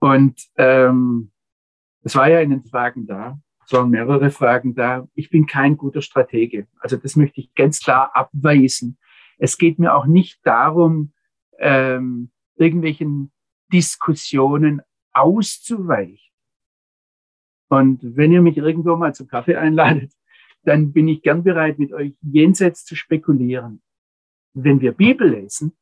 [0.00, 1.32] Und ähm,
[2.02, 3.40] es war ja in den Fragen da,
[3.70, 5.06] es waren mehrere Fragen da.
[5.14, 6.66] Ich bin kein guter Stratege.
[6.80, 8.98] Also das möchte ich ganz klar abweisen.
[9.38, 11.12] Es geht mir auch nicht darum,
[11.56, 13.30] ähm, irgendwelchen
[13.72, 16.32] Diskussionen auszuweichen.
[17.68, 20.12] Und wenn ihr mich irgendwo mal zum Kaffee einladet,
[20.64, 23.82] dann bin ich gern bereit, mit euch jenseits zu spekulieren.
[24.52, 25.76] Wenn wir Bibel lesen,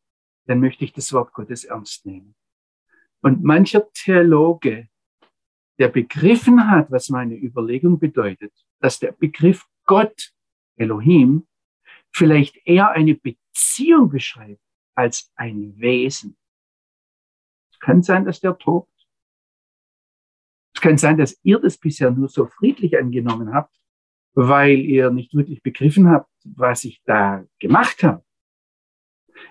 [0.44, 2.34] dann möchte ich das Wort Gottes ernst nehmen.
[3.22, 4.90] Und mancher Theologe
[5.78, 10.32] der begriffen hat, was meine Überlegung bedeutet, dass der Begriff Gott,
[10.76, 11.46] Elohim,
[12.10, 14.60] vielleicht eher eine Beziehung beschreibt
[14.94, 16.36] als ein Wesen.
[17.70, 18.92] Es kann sein, dass der tobt.
[20.74, 23.74] Es kann sein, dass ihr das bisher nur so friedlich angenommen habt,
[24.34, 28.24] weil ihr nicht wirklich begriffen habt, was ich da gemacht habe.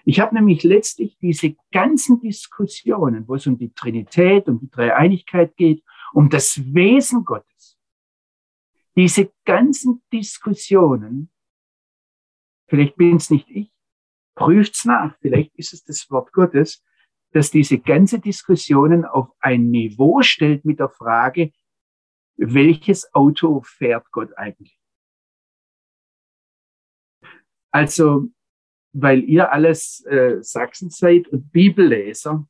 [0.04, 5.56] Ich habe nämlich letztlich diese ganzen Diskussionen, wo es um die Trinität, um die Dreieinigkeit
[5.56, 5.84] geht
[6.18, 7.78] um das Wesen Gottes.
[8.96, 11.32] Diese ganzen Diskussionen,
[12.68, 13.72] vielleicht bin es nicht ich,
[14.34, 16.84] prüft's nach, vielleicht ist es das Wort Gottes,
[17.34, 21.52] dass diese ganze Diskussionen auf ein Niveau stellt mit der Frage,
[22.36, 24.82] welches Auto fährt Gott eigentlich?
[27.72, 28.32] Also,
[28.92, 32.48] weil ihr alles äh, Sachsen seid und Bibelleser,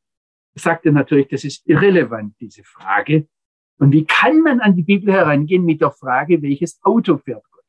[0.56, 3.28] sagt ihr natürlich, das ist irrelevant, diese Frage.
[3.78, 7.64] Und wie kann man an die Bibel herangehen mit der Frage, welches Auto fährt Gott?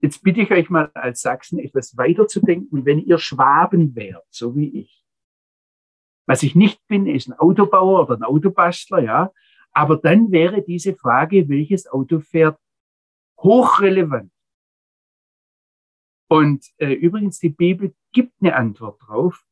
[0.00, 4.26] Jetzt bitte ich euch mal als Sachsen etwas weiter zu denken, wenn ihr Schwaben wärt,
[4.30, 5.04] so wie ich.
[6.26, 9.32] Was ich nicht bin, ist ein Autobauer oder ein Autobastler, ja.
[9.70, 12.58] Aber dann wäre diese Frage, welches Auto fährt,
[13.38, 14.32] hochrelevant.
[16.28, 19.44] Und äh, übrigens, die Bibel gibt eine Antwort drauf.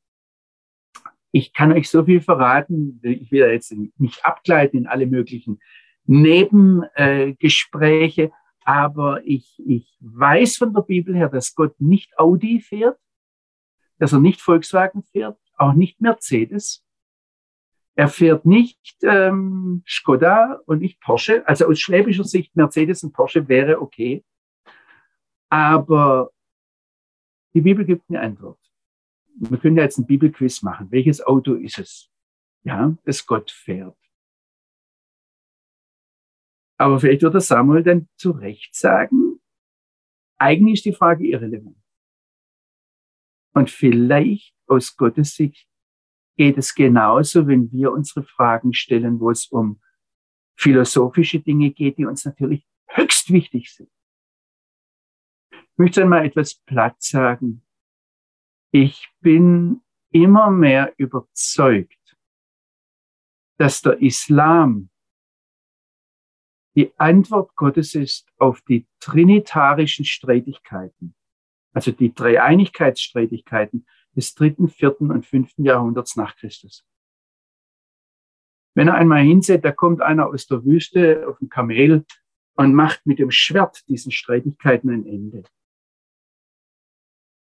[1.34, 5.58] Ich kann euch so viel verraten, ich will jetzt nicht abgleiten in alle möglichen
[6.04, 8.30] Nebengespräche,
[8.64, 13.00] aber ich, ich weiß von der Bibel her, dass Gott nicht Audi fährt,
[13.98, 16.84] dass er nicht Volkswagen fährt, auch nicht Mercedes.
[17.96, 21.42] Er fährt nicht ähm, Skoda und nicht Porsche.
[21.48, 24.24] Also aus schwäbischer Sicht Mercedes und Porsche wäre okay.
[25.48, 26.30] Aber
[27.54, 28.63] die Bibel gibt eine Antwort
[29.34, 30.90] wir können ja jetzt ein Bibelquiz machen.
[30.90, 32.10] Welches Auto ist es?
[32.62, 33.98] Ja, das Gott fährt.
[36.78, 39.40] Aber vielleicht wird der Samuel dann zu Recht sagen,
[40.38, 41.76] eigentlich ist die Frage irrelevant.
[43.54, 45.68] Und vielleicht aus Gottes Sicht
[46.36, 49.80] geht es genauso, wenn wir unsere Fragen stellen, wo es um
[50.56, 53.90] philosophische Dinge geht, die uns natürlich höchst wichtig sind.
[55.52, 57.64] Ich möchte einmal etwas platt sagen.
[58.76, 62.16] Ich bin immer mehr überzeugt,
[63.56, 64.90] dass der Islam
[66.74, 71.14] die Antwort Gottes ist auf die trinitarischen Streitigkeiten,
[71.72, 76.84] also die Dreieinigkeitsstreitigkeiten des dritten, vierten und fünften Jahrhunderts nach Christus.
[78.74, 82.04] Wenn er einmal hinsieht, da kommt einer aus der Wüste auf dem Kamel
[82.54, 85.44] und macht mit dem Schwert diesen Streitigkeiten ein Ende.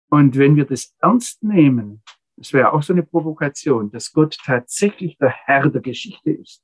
[0.10, 2.04] Und wenn wir das ernst nehmen,
[2.38, 6.64] das wäre auch so eine Provokation, dass Gott tatsächlich der Herr der Geschichte ist.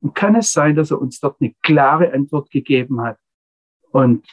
[0.00, 3.18] Und kann es sein, dass er uns dort eine klare Antwort gegeben hat
[3.90, 4.26] und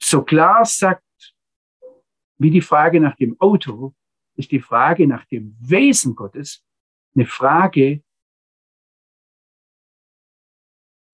[0.00, 1.02] so klar sagt,
[2.38, 3.94] wie die Frage nach dem Auto,
[4.36, 6.64] ist die Frage nach dem Wesen Gottes
[7.16, 8.04] eine Frage,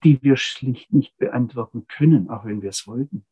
[0.05, 3.25] die wir schlicht nicht beantworten können, auch wenn wir es wollten.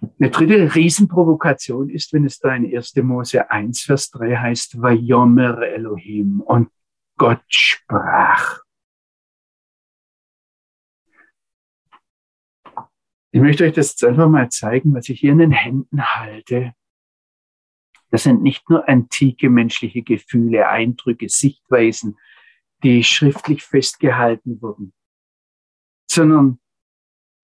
[0.00, 2.96] Eine dritte Riesenprovokation ist, wenn es da in 1.
[2.96, 6.70] Mose 1, Vers 3 heißt, Vayomer Elohim und
[7.16, 8.60] Gott sprach.
[13.30, 16.74] Ich möchte euch das jetzt einfach mal zeigen, was ich hier in den Händen halte.
[18.10, 22.16] Das sind nicht nur antike menschliche Gefühle, Eindrücke, Sichtweisen,
[22.84, 24.94] die schriftlich festgehalten wurden,
[26.08, 26.60] sondern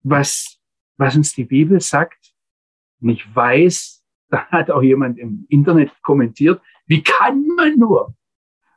[0.03, 0.61] was,
[0.97, 2.30] was uns die Bibel sagt,
[3.01, 8.15] Und ich weiß, da hat auch jemand im Internet kommentiert, wie kann man nur?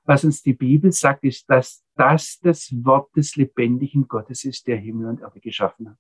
[0.05, 4.77] Was uns die Bibel sagt, ist, dass das das Wort des lebendigen Gottes ist, der
[4.77, 5.99] Himmel und Erde geschaffen hat.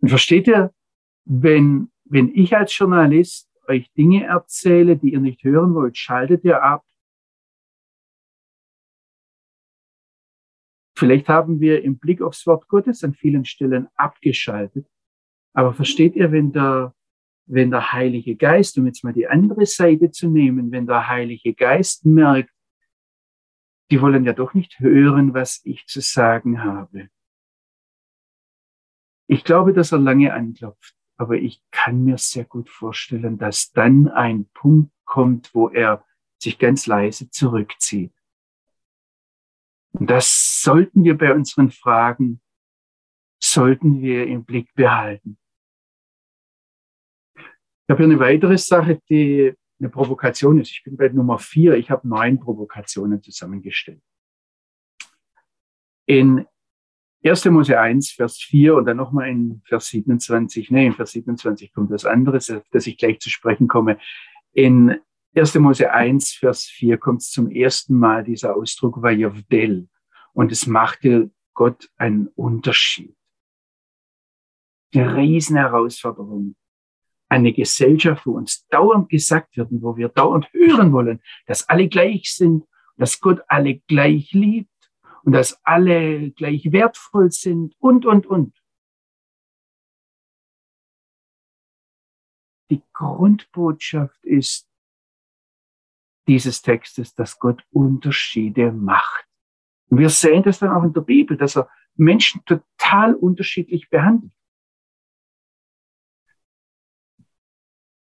[0.00, 0.72] Und versteht ihr,
[1.24, 6.62] wenn, wenn ich als Journalist euch Dinge erzähle, die ihr nicht hören wollt, schaltet ihr
[6.62, 6.84] ab.
[10.98, 14.84] Vielleicht haben wir im Blick aufs Wort Gottes an vielen Stellen abgeschaltet.
[15.52, 16.92] Aber versteht ihr, wenn der,
[17.46, 21.54] wenn der Heilige Geist, um jetzt mal die andere Seite zu nehmen, wenn der Heilige
[21.54, 22.50] Geist merkt,
[23.92, 27.08] die wollen ja doch nicht hören, was ich zu sagen habe.
[29.28, 34.08] Ich glaube, dass er lange anklopft, aber ich kann mir sehr gut vorstellen, dass dann
[34.08, 36.04] ein Punkt kommt, wo er
[36.42, 38.17] sich ganz leise zurückzieht.
[39.92, 42.40] Und das sollten wir bei unseren Fragen,
[43.42, 45.38] sollten wir im Blick behalten.
[47.36, 50.72] Ich habe hier eine weitere Sache, die eine Provokation ist.
[50.72, 51.74] Ich bin bei Nummer vier.
[51.74, 54.02] Ich habe neun Provokationen zusammengestellt.
[56.06, 56.46] In
[57.24, 57.44] 1.
[57.46, 61.90] Mose 1, Vers 4 und dann nochmal in Vers 27, nee, in Vers 27 kommt
[61.90, 63.98] was anderes, auf das ich gleich zu sprechen komme.
[64.52, 65.00] In
[65.38, 65.54] 1.
[65.60, 69.88] Mose 1, Vers 4 kommt zum ersten Mal dieser Ausdruck Vayavdel
[70.32, 73.16] und es machte Gott einen Unterschied.
[74.94, 76.56] Die Riesenherausforderung.
[77.28, 81.86] Eine Gesellschaft, wo uns dauernd gesagt wird und wo wir dauernd hören wollen, dass alle
[81.88, 82.64] gleich sind,
[82.96, 84.90] dass Gott alle gleich liebt
[85.24, 88.56] und dass alle gleich wertvoll sind und, und, und.
[92.70, 94.67] Die Grundbotschaft ist
[96.28, 99.26] dieses Textes, dass Gott Unterschiede macht.
[99.88, 104.32] Und wir sehen das dann auch in der Bibel, dass er Menschen total unterschiedlich behandelt.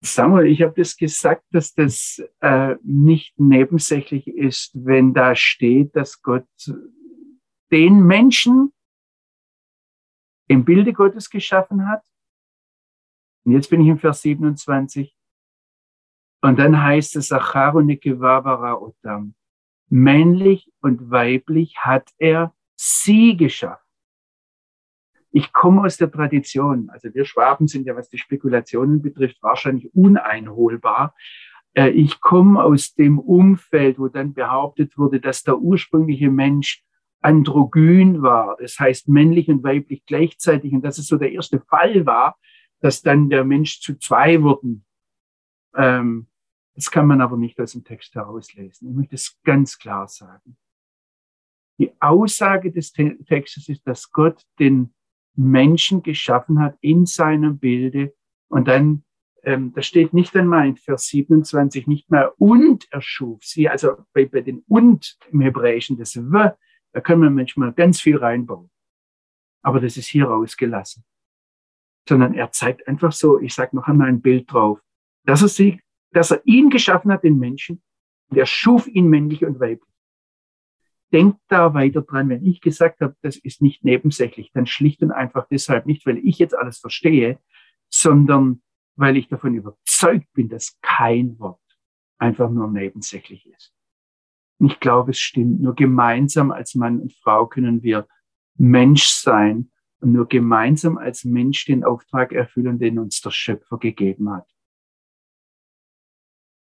[0.02, 6.22] Samuel, ich habe das gesagt, dass das äh, nicht nebensächlich ist, wenn da steht, dass
[6.22, 6.48] Gott
[7.72, 8.72] den Menschen
[10.48, 12.04] im Bilde Gottes geschaffen hat.
[13.46, 15.16] Und jetzt bin ich im Vers 27.
[16.46, 19.34] Und dann heißt es, Otam.
[19.90, 23.84] Männlich und weiblich hat er sie geschaffen.
[25.32, 26.92] Ich komme aus der Tradition.
[26.92, 31.16] Also wir Schwaben sind ja, was die Spekulationen betrifft, wahrscheinlich uneinholbar.
[31.74, 36.84] Äh, ich komme aus dem Umfeld, wo dann behauptet wurde, dass der ursprüngliche Mensch
[37.22, 42.06] androgyn war, das heißt männlich und weiblich gleichzeitig, und dass es so der erste Fall
[42.06, 42.38] war,
[42.82, 44.86] dass dann der Mensch zu zwei wurden.
[45.76, 46.28] Ähm,
[46.76, 48.90] das kann man aber nicht aus dem Text herauslesen.
[48.90, 50.58] Ich möchte es ganz klar sagen.
[51.80, 54.94] Die Aussage des Textes ist, dass Gott den
[55.36, 58.14] Menschen geschaffen hat in seinem Bilde
[58.48, 59.04] und dann,
[59.44, 64.26] ähm, da steht nicht einmal in Vers 27 nicht mehr und erschuf sie, also bei,
[64.26, 66.52] bei den und im Hebräischen das w
[66.94, 68.72] da können wir manchmal ganz viel reinbauen.
[69.62, 71.04] Aber das ist hier rausgelassen.
[72.08, 74.80] Sondern er zeigt einfach so, ich sage noch einmal ein Bild drauf,
[75.26, 75.82] dass er sie,
[76.16, 77.84] dass er ihn geschaffen hat, den Menschen,
[78.30, 79.94] und er schuf ihn männlich und weiblich.
[81.12, 85.12] Denkt da weiter dran, wenn ich gesagt habe, das ist nicht nebensächlich, dann schlicht und
[85.12, 87.40] einfach deshalb nicht, weil ich jetzt alles verstehe,
[87.90, 88.62] sondern
[88.96, 91.60] weil ich davon überzeugt bin, dass kein Wort
[92.18, 93.74] einfach nur nebensächlich ist.
[94.58, 95.60] Und ich glaube, es stimmt.
[95.60, 98.08] Nur gemeinsam als Mann und Frau können wir
[98.58, 104.32] Mensch sein und nur gemeinsam als Mensch den Auftrag erfüllen, den uns der Schöpfer gegeben
[104.32, 104.55] hat.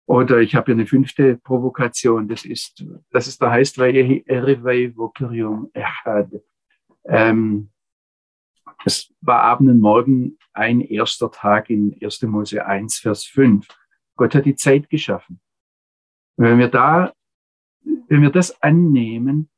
[0.07, 2.29] Oder ich habe eine fünfte Provokation.
[2.29, 3.79] Das ist, das ist da heißt.
[7.07, 7.71] Ähm,
[8.85, 12.23] es war Abend und Morgen ein erster Tag in 1.
[12.23, 13.67] Mose 1, Vers 5.
[14.17, 15.41] Gott hat die Zeit geschaffen.
[16.37, 17.13] Und wenn wir da
[18.09, 19.51] wenn wir das annehmen,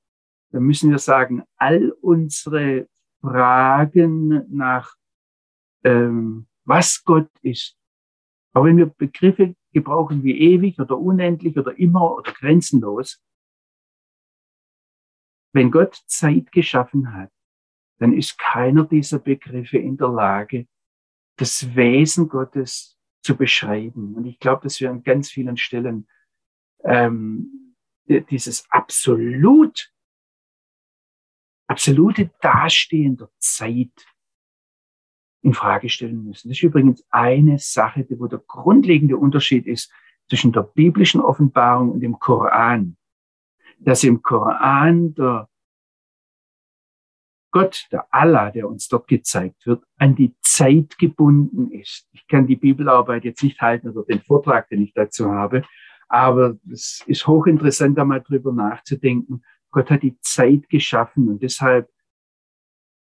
[0.51, 2.89] dann müssen wir sagen, all unsere
[3.21, 4.95] Fragen nach,
[5.85, 7.77] ähm, was Gott ist,
[8.53, 13.23] auch wenn wir Begriffe gebrauchen wie ewig oder unendlich oder immer oder grenzenlos,
[15.53, 17.31] wenn Gott Zeit geschaffen hat,
[17.99, 20.67] dann ist keiner dieser Begriffe in der Lage,
[21.37, 24.15] das Wesen Gottes zu beschreiben.
[24.15, 26.09] Und ich glaube, dass wir an ganz vielen Stellen
[26.85, 29.93] ähm, dieses absolut,
[31.69, 33.93] absolute Dastehen der Zeit
[35.47, 36.49] in Frage stellen müssen.
[36.49, 39.93] Das ist übrigens eine Sache, wo der grundlegende Unterschied ist
[40.29, 42.97] zwischen der biblischen Offenbarung und dem Koran.
[43.79, 45.49] Dass im Koran der
[47.53, 52.09] Gott, der Allah, der uns dort gezeigt wird, an die Zeit gebunden ist.
[52.13, 55.63] Ich kann die Bibelarbeit jetzt nicht halten oder den Vortrag, den ich dazu habe,
[56.09, 59.43] aber es ist hochinteressant, da mal drüber nachzudenken.
[59.71, 61.89] Gott hat die Zeit geschaffen und deshalb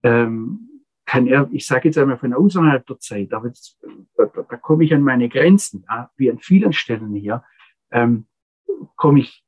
[0.03, 0.66] ähm,
[1.07, 3.79] kann er, ich sage jetzt einmal von außerhalb der Zeit, aber jetzt,
[4.17, 7.45] da, da, komme ich an meine Grenzen, ja, wie an vielen Stellen hier,
[7.91, 8.27] ähm,
[8.97, 9.47] komme ich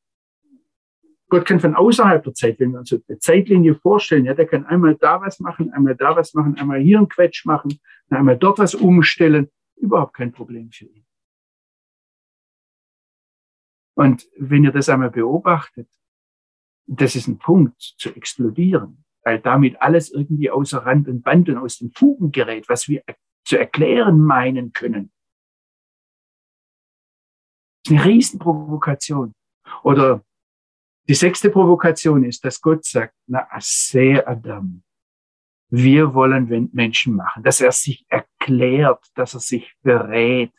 [1.30, 4.64] Gott kann von außerhalb der Zeit, wenn wir uns eine Zeitlinie vorstellen, ja, der kann
[4.64, 7.78] einmal da was machen, einmal da was machen, einmal hier einen Quetsch machen,
[8.08, 9.50] einmal dort was umstellen.
[9.76, 11.04] Überhaupt kein Problem für ihn.
[13.94, 15.88] Und wenn ihr das einmal beobachtet,
[16.86, 21.58] das ist ein Punkt zu explodieren, weil damit alles irgendwie außer Rand und Band und
[21.58, 23.02] aus den Fugen gerät, was wir
[23.44, 25.12] zu erklären meinen können.
[27.84, 29.34] Das ist eine Riesenprovokation.
[29.82, 30.24] Oder
[31.08, 34.82] die sechste Provokation ist, dass Gott sagt, na, sehr Adam,
[35.68, 40.54] wir wollen Menschen machen, dass er sich erklärt, dass er sich berät.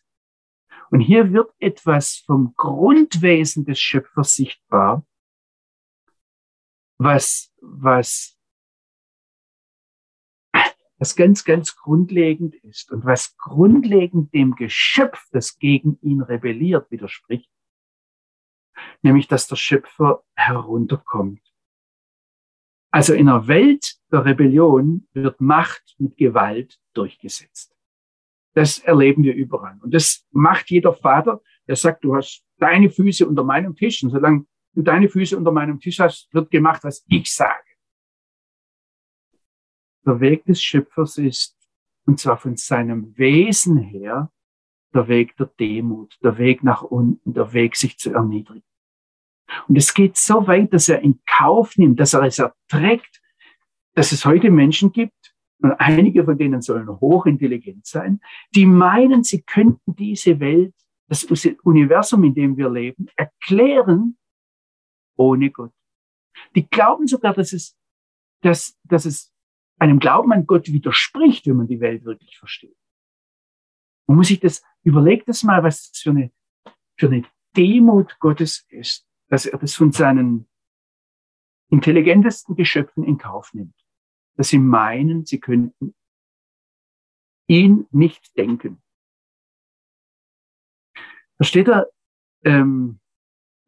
[0.92, 5.04] Und hier wird etwas vom Grundwesen des Schöpfers sichtbar,
[7.00, 8.39] was, was,
[11.00, 17.50] was ganz, ganz grundlegend ist und was grundlegend dem Geschöpf, das gegen ihn rebelliert, widerspricht
[19.02, 21.42] nämlich dass der Schöpfer herunterkommt.
[22.92, 27.76] Also in einer Welt der Rebellion wird Macht mit Gewalt durchgesetzt.
[28.56, 29.78] Das erleben wir überall.
[29.82, 34.04] Und das macht jeder Vater, der sagt, du hast deine Füße unter meinem Tisch.
[34.04, 37.69] Und solange du deine Füße unter meinem Tisch hast, wird gemacht, was ich sage.
[40.10, 41.56] Der Weg des Schöpfers ist,
[42.08, 44.32] und zwar von seinem Wesen her,
[44.92, 48.66] der Weg der Demut, der Weg nach unten, der Weg, sich zu erniedrigen.
[49.68, 53.22] Und es geht so weit, dass er in Kauf nimmt, dass er es erträgt,
[53.94, 58.20] dass es heute Menschen gibt, und einige von denen sollen hochintelligent sein,
[58.56, 60.74] die meinen, sie könnten diese Welt,
[61.08, 61.24] das
[61.62, 64.18] Universum, in dem wir leben, erklären
[65.18, 65.74] ohne Gott.
[66.56, 67.78] Die glauben sogar, dass es,
[68.42, 69.32] dass, dass es
[69.80, 72.78] einem Glauben an Gott widerspricht, wenn man die Welt wirklich versteht.
[74.08, 76.32] Man muss sich das, überlegt das mal, was das für eine,
[76.98, 77.24] für eine
[77.56, 80.50] Demut Gottes ist dass er das von seinen
[81.70, 83.76] intelligentesten Geschöpfen in Kauf nimmt.
[84.36, 85.96] Dass sie meinen, sie könnten
[87.48, 88.82] ihn nicht denken.
[91.38, 91.88] Versteht er?
[92.44, 92.99] Ähm,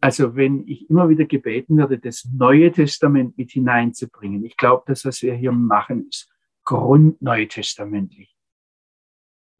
[0.02, 4.44] also wenn ich immer wieder gebeten werde, das Neue Testament mit hineinzubringen.
[4.44, 6.30] Ich glaube, das, was wir hier machen, ist
[6.66, 8.36] grundneutestamentlich.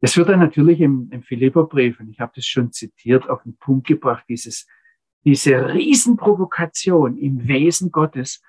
[0.00, 3.56] Das wird dann natürlich im, im Philipperbrief, und ich habe das schon zitiert, auf den
[3.56, 4.66] Punkt gebracht, dieses
[5.24, 8.42] diese Riesenprovokation im Wesen Gottes.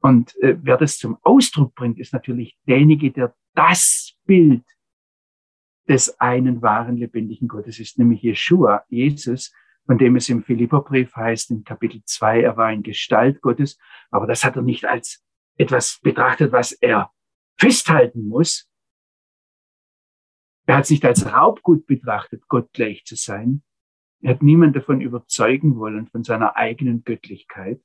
[0.00, 4.64] Und äh, wer das zum Ausdruck bringt, ist natürlich derjenige, der das Bild
[5.88, 9.52] des einen wahren lebendigen Gottes ist, nämlich Jeshua, Jesus,
[9.86, 13.78] von dem es im Philipperbrief heißt, in Kapitel 2, er war in Gestalt Gottes,
[14.10, 15.24] aber das hat er nicht als
[15.56, 17.10] etwas betrachtet, was er
[17.58, 18.68] festhalten muss.
[20.66, 23.62] Er hat es nicht als Raubgut betrachtet, Gott gleich zu sein,
[24.22, 27.80] er hat niemand davon überzeugen wollen, von seiner eigenen Göttlichkeit,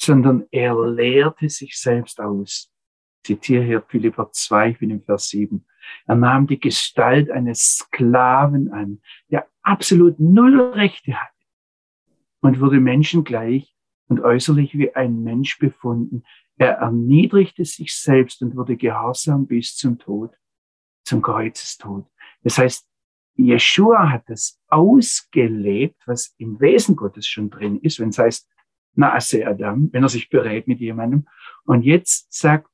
[0.00, 2.72] sondern er lehrte sich selbst aus.
[3.18, 5.66] Ich zitiere hier Philippa 2, ich bin im Vers 7.
[6.06, 11.32] Er nahm die Gestalt eines Sklaven an, der absolut null Rechte hatte
[12.40, 13.74] und wurde menschengleich
[14.08, 16.24] und äußerlich wie ein Mensch befunden.
[16.56, 20.32] Er erniedrigte sich selbst und wurde gehorsam bis zum Tod,
[21.04, 22.06] zum Kreuzestod.
[22.42, 22.86] Das heißt,
[23.36, 28.48] Jeshua hat das ausgelebt, was im Wesen Gottes schon drin ist, wenn es heißt,
[28.94, 31.26] Naase Adam, wenn er sich berät mit jemandem.
[31.64, 32.70] Und jetzt sagt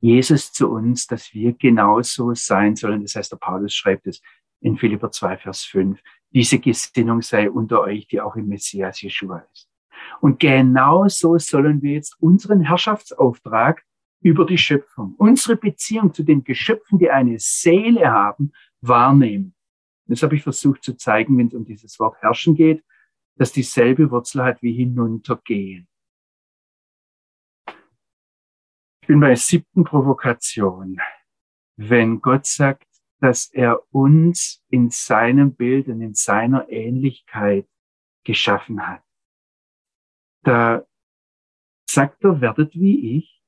[0.00, 3.02] Jesus zu uns, dass wir genauso sein sollen.
[3.02, 4.20] Das heißt, der Paulus schreibt es
[4.60, 6.00] in Philipper 2, Vers 5.
[6.30, 9.68] Diese Gesinnung sei unter euch, die auch im Messias Jeshua ist.
[10.20, 13.82] Und genauso sollen wir jetzt unseren Herrschaftsauftrag
[14.20, 19.54] über die Schöpfung, unsere Beziehung zu den Geschöpfen, die eine Seele haben, wahrnehmen.
[20.06, 22.82] Das habe ich versucht zu zeigen, wenn es um dieses Wort herrschen geht,
[23.36, 25.86] dass dieselbe Wurzel hat wie hinuntergehen.
[29.08, 31.00] Bin bei siebten Provokation.
[31.76, 32.86] Wenn Gott sagt,
[33.20, 37.66] dass er uns in seinem Bild und in seiner Ähnlichkeit
[38.24, 39.02] geschaffen hat,
[40.42, 40.84] da
[41.88, 43.42] sagt er, werdet wie ich,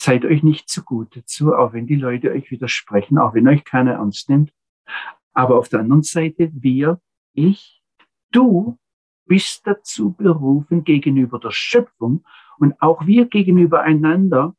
[0.00, 3.64] seid euch nicht zu gut dazu, auch wenn die Leute euch widersprechen, auch wenn euch
[3.64, 4.54] keiner ernst nimmt.
[5.32, 7.00] Aber auf der anderen Seite, wir,
[7.32, 7.82] ich,
[8.30, 8.78] du
[9.26, 12.24] bist dazu berufen, gegenüber der Schöpfung
[12.58, 14.56] Und auch wir gegenüber einander,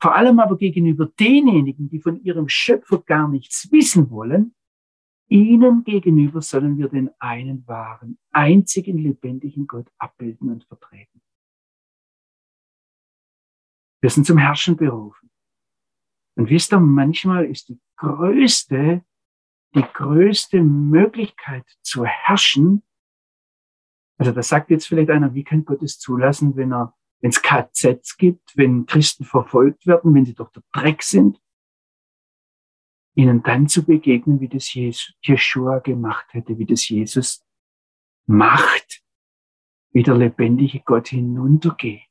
[0.00, 4.54] vor allem aber gegenüber denjenigen, die von ihrem Schöpfer gar nichts wissen wollen,
[5.28, 11.22] ihnen gegenüber sollen wir den einen wahren, einzigen lebendigen Gott abbilden und vertreten.
[14.00, 15.30] Wir sind zum Herrschen berufen.
[16.34, 19.04] Und wisst ihr, manchmal ist die größte,
[19.74, 22.82] die größte Möglichkeit zu herrschen,
[24.22, 27.42] also da sagt jetzt vielleicht einer, wie kann Gott es zulassen, wenn er, wenn es
[27.42, 31.42] KZs gibt, wenn Christen verfolgt werden, wenn sie doch der Dreck sind,
[33.16, 37.44] ihnen dann zu begegnen, wie das Jeshua gemacht hätte, wie das Jesus
[38.26, 39.02] macht,
[39.90, 42.06] wie der lebendige Gott hinuntergeht.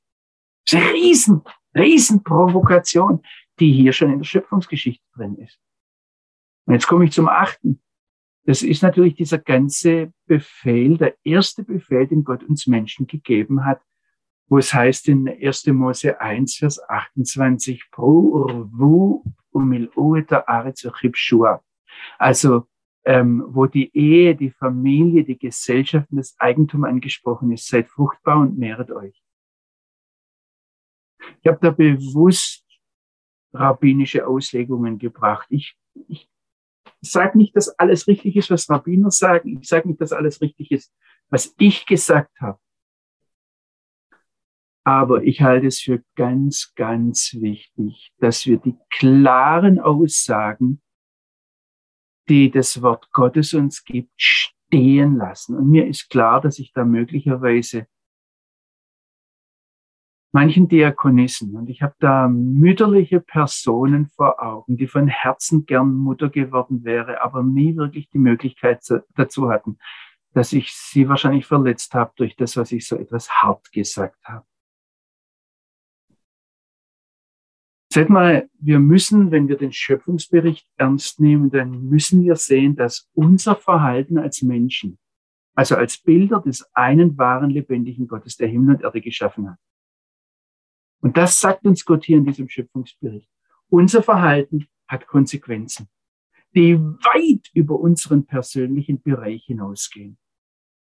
[0.65, 1.41] Das ist eine riesen,
[1.73, 3.23] riesen Provokation,
[3.61, 5.61] die hier schon in der Schöpfungsgeschichte drin ist.
[6.65, 7.81] Und jetzt komme ich zum achten.
[8.45, 13.81] Das ist natürlich dieser ganze Befehl, der erste Befehl, den Gott uns Menschen gegeben hat,
[14.47, 15.67] wo es heißt in 1.
[15.67, 19.23] Mose 1, Vers 28, Pro urvu
[19.53, 20.87] umil'ueta aretz
[22.17, 22.67] Also,
[23.05, 28.39] ähm, wo die Ehe, die Familie, die Gesellschaft und das Eigentum angesprochen ist, seid fruchtbar
[28.39, 29.21] und mehret euch.
[31.41, 32.65] Ich habe da bewusst
[33.53, 35.47] rabbinische Auslegungen gebracht.
[35.49, 35.75] Ich,
[36.07, 36.30] ich
[37.01, 39.59] sage nicht, dass alles richtig ist, was Rabbiner sagen.
[39.61, 40.93] Ich sage nicht, dass alles richtig ist,
[41.29, 42.59] was ich gesagt habe.
[44.83, 50.81] Aber ich halte es für ganz, ganz wichtig, dass wir die klaren Aussagen,
[52.27, 55.55] die das Wort Gottes uns gibt, stehen lassen.
[55.55, 57.87] Und mir ist klar, dass ich da möglicherweise
[60.31, 66.29] manchen Diakonissen, und ich habe da mütterliche Personen vor Augen, die von Herzen gern Mutter
[66.29, 68.81] geworden wäre, aber nie wirklich die Möglichkeit
[69.15, 69.77] dazu hatten,
[70.33, 74.45] dass ich sie wahrscheinlich verletzt habe durch das, was ich so etwas hart gesagt habe.
[77.93, 83.09] Seht mal, wir müssen, wenn wir den Schöpfungsbericht ernst nehmen, dann müssen wir sehen, dass
[83.13, 84.97] unser Verhalten als Menschen,
[85.55, 89.57] also als Bilder des einen wahren lebendigen Gottes, der Himmel und Erde geschaffen hat,
[91.01, 93.29] und das sagt uns Gott hier in diesem Schöpfungsbericht.
[93.69, 95.89] Unser Verhalten hat Konsequenzen,
[96.53, 100.17] die weit über unseren persönlichen Bereich hinausgehen.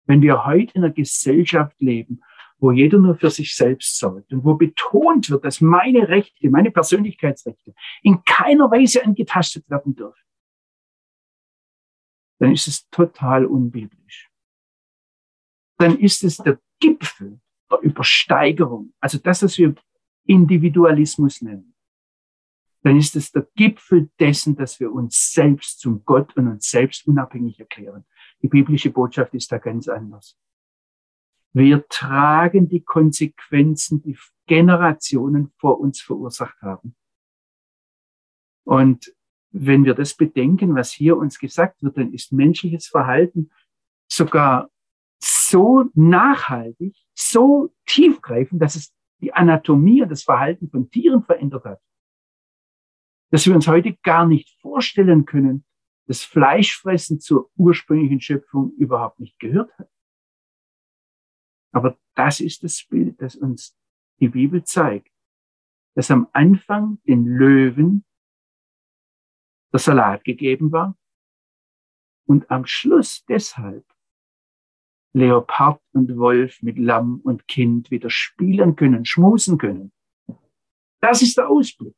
[0.07, 2.23] Wenn wir heute in einer Gesellschaft leben,
[2.59, 6.71] wo jeder nur für sich selbst sorgt und wo betont wird, dass meine Rechte, meine
[6.71, 10.23] Persönlichkeitsrechte in keiner Weise angetastet werden dürfen,
[12.39, 14.31] dann ist es total unbiblisch.
[15.79, 17.41] Dann ist es der Gipfel
[17.71, 18.93] der Übersteigerung.
[19.01, 19.75] Also das, was wir
[20.27, 21.75] Individualismus nennen,
[22.83, 27.07] dann ist es der Gipfel dessen, dass wir uns selbst zum Gott und uns selbst
[27.07, 28.05] unabhängig erklären.
[28.43, 30.39] Die biblische Botschaft ist da ganz anders.
[31.55, 36.95] Wir tragen die Konsequenzen, die Generationen vor uns verursacht haben.
[38.65, 39.15] Und
[39.51, 43.51] wenn wir das bedenken, was hier uns gesagt wird, dann ist menschliches Verhalten
[44.09, 44.71] sogar
[45.23, 48.94] so nachhaltig, so tiefgreifend, dass es
[49.25, 51.83] die Anatomie und das Verhalten von Tieren verändert hat.
[53.31, 55.65] Dass wir uns heute gar nicht vorstellen können,
[56.07, 59.91] dass Fleischfressen zur ursprünglichen Schöpfung überhaupt nicht gehört hat.
[61.73, 63.75] Aber das ist das Bild, das uns
[64.21, 65.11] die Bibel zeigt,
[65.95, 68.05] dass am Anfang den Löwen
[69.73, 70.99] der Salat gegeben war
[72.27, 73.87] und am Schluss deshalb
[75.15, 79.93] Leopard und Wolf mit Lamm und Kind wieder spielen können, schmusen können.
[81.01, 81.97] Das ist der Ausblick.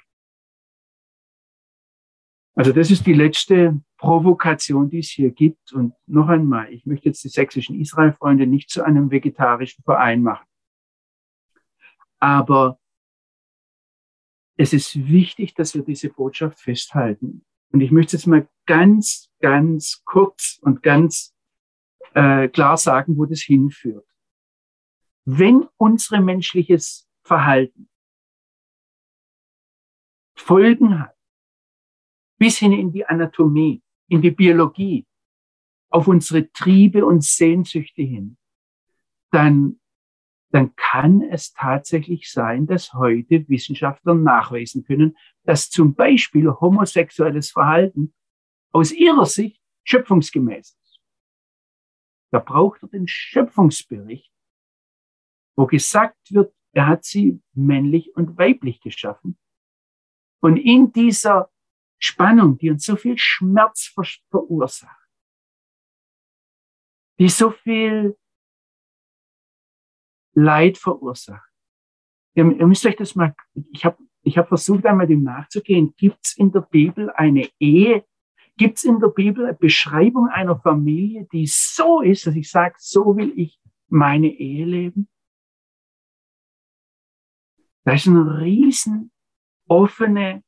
[2.54, 5.72] Also das ist die letzte Provokation, die es hier gibt.
[5.72, 10.46] Und noch einmal, ich möchte jetzt die sächsischen Israel-Freunde nicht zu einem vegetarischen Verein machen.
[12.18, 12.78] Aber
[14.56, 17.44] es ist wichtig, dass wir diese Botschaft festhalten.
[17.72, 21.35] Und ich möchte jetzt mal ganz, ganz kurz und ganz
[22.16, 24.08] äh, klar sagen, wo das hinführt.
[25.26, 27.90] Wenn unsere menschliches Verhalten
[30.34, 31.14] Folgen hat,
[32.38, 35.06] bis hin in die Anatomie, in die Biologie,
[35.90, 38.36] auf unsere Triebe und Sehnsüchte hin,
[39.30, 39.80] dann,
[40.50, 48.14] dann kann es tatsächlich sein, dass heute Wissenschaftler nachweisen können, dass zum Beispiel homosexuelles Verhalten
[48.72, 50.78] aus ihrer Sicht schöpfungsgemäß
[52.36, 54.30] da braucht er den Schöpfungsbericht,
[55.56, 59.38] wo gesagt wird, er hat sie männlich und weiblich geschaffen.
[60.42, 61.50] Und in dieser
[61.98, 63.94] Spannung, die uns so viel Schmerz
[64.28, 65.08] verursacht,
[67.18, 68.18] die so viel
[70.34, 71.50] Leid verursacht.
[72.34, 73.34] Ihr, müsst euch das mal,
[73.72, 78.06] ich habe ich hab versucht einmal dem nachzugehen, gibt es in der Bibel eine Ehe,
[78.56, 82.74] gibt es in der Bibel eine Beschreibung einer Familie, die so ist, dass ich sage,
[82.78, 85.08] so will ich meine Ehe leben?
[87.84, 89.12] Da ist ein riesen
[89.68, 90.42] offene,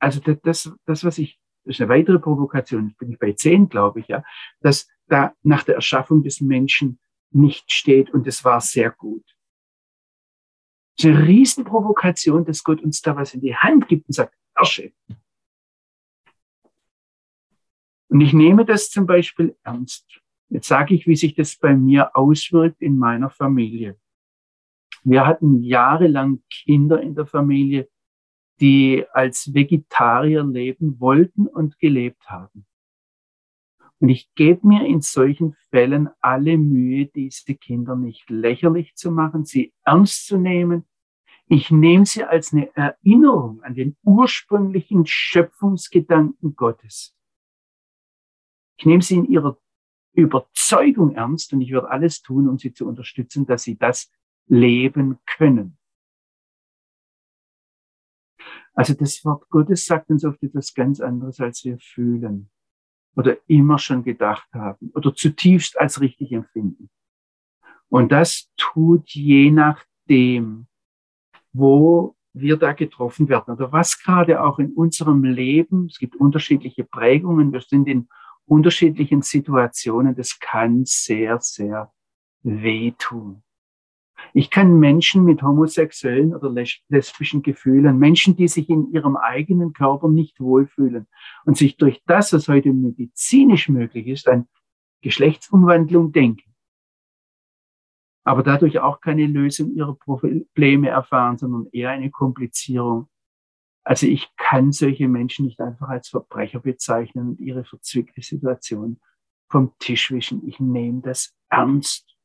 [0.00, 4.00] also das, das, was ich, das ist eine weitere Provokation, bin ich bei zehn, glaube
[4.00, 4.24] ich, ja,
[4.60, 6.98] dass da nach der Erschaffung des Menschen
[7.30, 9.24] nicht steht und es war sehr gut.
[10.96, 14.34] Das ist eine Riesenprovokation, dass Gott uns da was in die Hand gibt und sagt,
[14.54, 14.92] herrsche.
[18.12, 20.20] Und ich nehme das zum Beispiel ernst.
[20.50, 23.98] Jetzt sage ich, wie sich das bei mir auswirkt in meiner Familie.
[25.02, 27.88] Wir hatten jahrelang Kinder in der Familie,
[28.60, 32.66] die als Vegetarier leben wollten und gelebt haben.
[33.98, 39.46] Und ich gebe mir in solchen Fällen alle Mühe, diese Kinder nicht lächerlich zu machen,
[39.46, 40.84] sie ernst zu nehmen.
[41.46, 47.16] Ich nehme sie als eine Erinnerung an den ursprünglichen Schöpfungsgedanken Gottes.
[48.82, 49.56] Ich nehme sie in ihrer
[50.12, 54.10] Überzeugung ernst und ich werde alles tun, um sie zu unterstützen, dass sie das
[54.48, 55.78] leben können.
[58.74, 62.50] Also das Wort Gottes sagt uns oft etwas ganz anderes, als wir fühlen
[63.14, 66.90] oder immer schon gedacht haben oder zutiefst als richtig empfinden.
[67.88, 70.66] Und das tut je nachdem,
[71.52, 76.82] wo wir da getroffen werden oder was gerade auch in unserem Leben, es gibt unterschiedliche
[76.82, 78.08] Prägungen, wir sind in
[78.52, 81.90] unterschiedlichen Situationen, das kann sehr, sehr
[82.42, 83.42] wehtun.
[84.34, 86.50] Ich kann Menschen mit homosexuellen oder
[86.88, 91.08] lesbischen Gefühlen, Menschen, die sich in ihrem eigenen Körper nicht wohlfühlen
[91.44, 94.46] und sich durch das, was heute medizinisch möglich ist, an
[95.00, 96.54] Geschlechtsumwandlung denken,
[98.24, 103.08] aber dadurch auch keine Lösung ihrer Probleme erfahren, sondern eher eine Komplizierung.
[103.84, 109.00] Also ich kann solche Menschen nicht einfach als Verbrecher bezeichnen und ihre verzwickte Situation
[109.48, 110.46] vom Tisch wischen.
[110.46, 112.16] Ich nehme das ernst.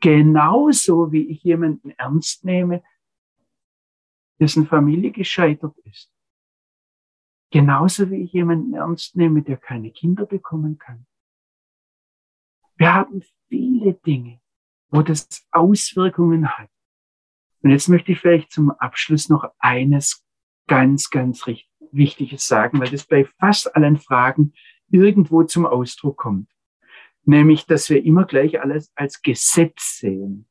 [0.00, 2.82] Genauso wie ich jemanden ernst nehme,
[4.38, 6.12] dessen Familie gescheitert ist.
[7.50, 11.06] Genauso wie ich jemanden ernst nehme, der keine Kinder bekommen kann.
[12.76, 14.40] Wir haben viele Dinge,
[14.88, 16.70] wo das Auswirkungen hat.
[17.62, 20.24] Und jetzt möchte ich vielleicht zum Abschluss noch eines
[20.70, 21.44] ganz, ganz
[21.92, 24.54] Wichtiges sagen, weil das bei fast allen Fragen
[24.90, 26.48] irgendwo zum Ausdruck kommt
[27.24, 30.46] nämlich dass wir immer gleich alles als Gesetz sehen.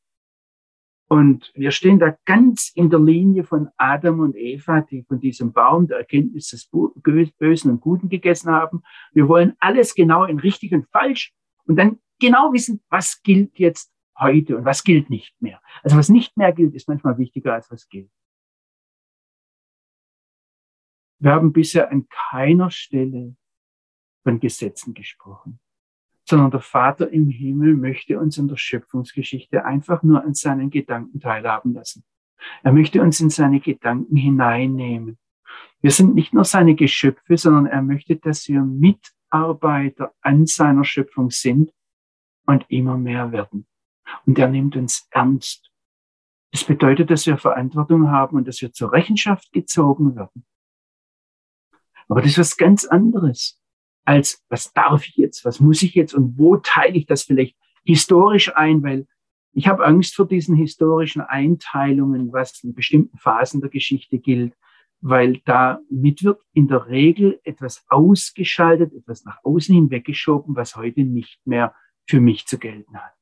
[1.07, 5.53] Und wir stehen da ganz in der Linie von Adam und Eva, die von diesem
[5.53, 8.83] Baum der Erkenntnis des Bösen und Guten gegessen haben.
[9.11, 11.33] Wir wollen alles genau in richtig und falsch
[11.65, 15.59] und dann genau wissen, was gilt jetzt heute und was gilt nicht mehr.
[15.81, 18.11] Also was nicht mehr gilt, ist manchmal wichtiger als was gilt.
[21.19, 23.35] Wir haben bisher an keiner Stelle
[24.23, 25.59] von Gesetzen gesprochen
[26.29, 31.19] sondern der Vater im Himmel möchte uns in der Schöpfungsgeschichte einfach nur an seinen Gedanken
[31.19, 32.03] teilhaben lassen.
[32.61, 35.17] Er möchte uns in seine Gedanken hineinnehmen.
[35.81, 41.31] Wir sind nicht nur seine Geschöpfe, sondern er möchte, dass wir Mitarbeiter an seiner Schöpfung
[41.31, 41.73] sind
[42.45, 43.65] und immer mehr werden.
[44.27, 45.71] Und er nimmt uns ernst.
[46.51, 50.45] Das bedeutet, dass wir Verantwortung haben und dass wir zur Rechenschaft gezogen werden.
[52.09, 53.59] Aber das ist was ganz anderes
[54.09, 57.55] als was darf ich jetzt, was muss ich jetzt und wo teile ich das vielleicht
[57.85, 59.07] historisch ein, weil
[59.53, 64.55] ich habe Angst vor diesen historischen Einteilungen, was in bestimmten Phasen der Geschichte gilt,
[64.99, 71.01] weil damit wird in der Regel etwas ausgeschaltet, etwas nach außen hin weggeschoben, was heute
[71.01, 71.75] nicht mehr
[72.07, 73.13] für mich zu gelten hat.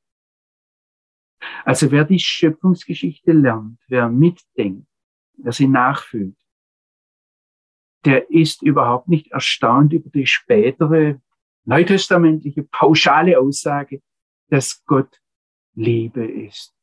[1.66, 4.88] Also wer die Schöpfungsgeschichte lernt, wer mitdenkt,
[5.36, 6.38] wer sie nachfühlt,
[8.06, 11.20] der ist überhaupt nicht erstaunt über die spätere
[11.66, 14.02] neutestamentliche pauschale Aussage,
[14.50, 15.22] dass Gott
[15.74, 16.74] Liebe ist.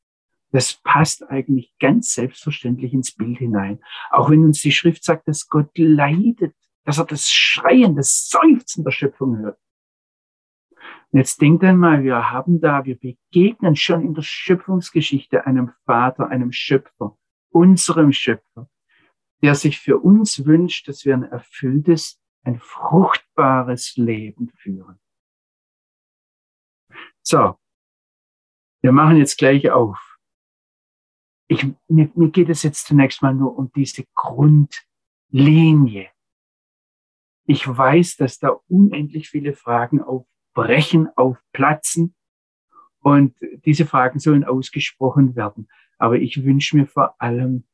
[0.52, 3.80] Das passt eigentlich ganz selbstverständlich ins Bild hinein.
[4.10, 6.54] Auch wenn uns die Schrift sagt, dass Gott leidet,
[6.84, 9.58] dass er das Schreien, das Seufzen der Schöpfung hört.
[11.10, 16.28] Und jetzt denkt einmal, wir haben da, wir begegnen schon in der Schöpfungsgeschichte einem Vater,
[16.28, 17.16] einem Schöpfer,
[17.50, 18.68] unserem Schöpfer,
[19.44, 24.98] der sich für uns wünscht, dass wir ein erfülltes, ein fruchtbares Leben führen.
[27.20, 27.58] So,
[28.80, 30.16] wir machen jetzt gleich auf.
[31.46, 36.10] Ich, mir, mir geht es jetzt zunächst mal nur um diese Grundlinie.
[37.46, 42.14] Ich weiß, dass da unendlich viele Fragen aufbrechen, aufplatzen
[43.00, 43.36] Und
[43.66, 45.68] diese Fragen sollen ausgesprochen werden.
[45.98, 47.66] Aber ich wünsche mir vor allem,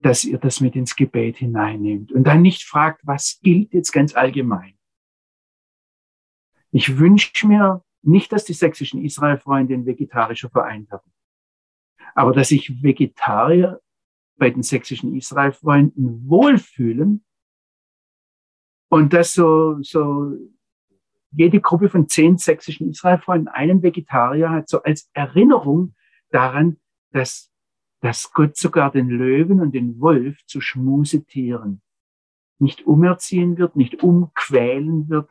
[0.00, 4.14] dass ihr das mit ins Gebet hineinnehmt und dann nicht fragt, was gilt jetzt ganz
[4.14, 4.74] allgemein.
[6.70, 11.12] Ich wünsche mir nicht, dass die sächsischen Israel-Freunde ein vegetarischer Verein werden,
[12.14, 13.80] aber dass sich Vegetarier
[14.36, 17.24] bei den sächsischen Israel-Freunden wohlfühlen
[18.88, 20.36] und dass so, so
[21.32, 25.94] jede Gruppe von zehn sächsischen Israel-Freunden einen Vegetarier hat, so als Erinnerung
[26.30, 26.78] daran,
[27.12, 27.50] dass,
[28.06, 31.82] dass Gott sogar den Löwen und den Wolf zu Schmusetieren
[32.60, 35.28] nicht umerziehen wird, nicht umquälen wird,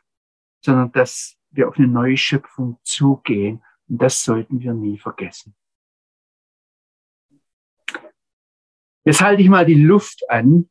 [0.59, 3.63] sondern dass wir auf eine neue Schöpfung zugehen.
[3.87, 5.55] Und das sollten wir nie vergessen.
[9.05, 10.69] Jetzt halte ich mal die Luft an.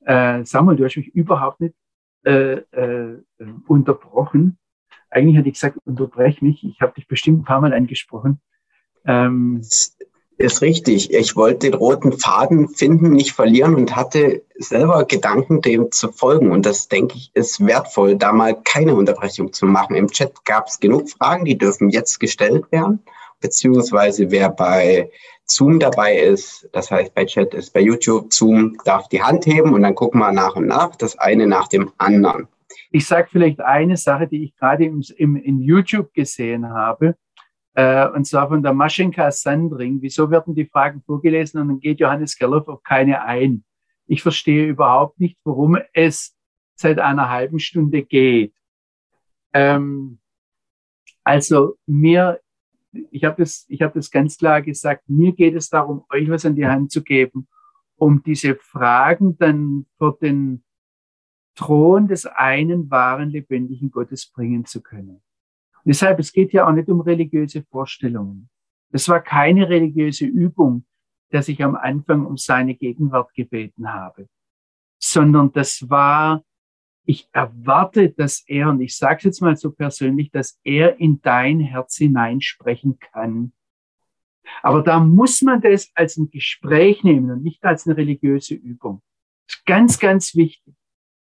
[0.00, 1.74] Äh, Samuel, du hast mich überhaupt nicht
[2.26, 3.22] äh, äh,
[3.66, 4.58] unterbrochen.
[5.08, 6.62] Eigentlich hatte ich gesagt, unterbrech mich.
[6.62, 8.42] Ich habe dich bestimmt ein paar Mal angesprochen.
[9.06, 9.62] Ähm,
[10.38, 11.12] ist richtig.
[11.12, 16.52] Ich wollte den roten Faden finden, nicht verlieren und hatte selber Gedanken, dem zu folgen.
[16.52, 19.96] Und das, denke ich, ist wertvoll, da mal keine Unterbrechung zu machen.
[19.96, 23.00] Im Chat gab es genug Fragen, die dürfen jetzt gestellt werden.
[23.40, 25.10] Beziehungsweise wer bei
[25.44, 29.74] Zoom dabei ist, das heißt bei Chat ist bei YouTube, Zoom darf die Hand heben
[29.74, 32.46] und dann gucken wir nach und nach, das eine nach dem anderen.
[32.90, 37.16] Ich sage vielleicht eine Sache, die ich gerade im, im, in YouTube gesehen habe
[37.74, 40.02] äh, und zwar von der Maschenka Sandring.
[40.02, 43.64] Wieso werden die Fragen vorgelesen und dann geht Johannes Gerloff auf keine ein?
[44.06, 46.34] Ich verstehe überhaupt nicht, worum es
[46.74, 48.54] seit einer halben Stunde geht.
[49.52, 50.18] Ähm,
[51.24, 52.40] also mir,
[53.10, 56.46] ich habe das, ich habe das ganz klar gesagt, mir geht es darum, euch was
[56.46, 57.48] an die Hand zu geben,
[57.96, 60.64] um diese Fragen dann vor den
[61.54, 65.20] Thron des einen wahren lebendigen Gottes bringen zu können.
[65.84, 68.48] Deshalb, es geht ja auch nicht um religiöse Vorstellungen.
[68.90, 70.84] Es war keine religiöse Übung,
[71.30, 74.28] dass ich am Anfang um seine Gegenwart gebeten habe,
[74.98, 76.42] sondern das war,
[77.04, 81.20] ich erwarte, dass er, und ich sage es jetzt mal so persönlich, dass er in
[81.22, 83.52] dein Herz hineinsprechen kann.
[84.62, 89.02] Aber da muss man das als ein Gespräch nehmen und nicht als eine religiöse Übung.
[89.46, 90.74] Das ist ganz, ganz wichtig.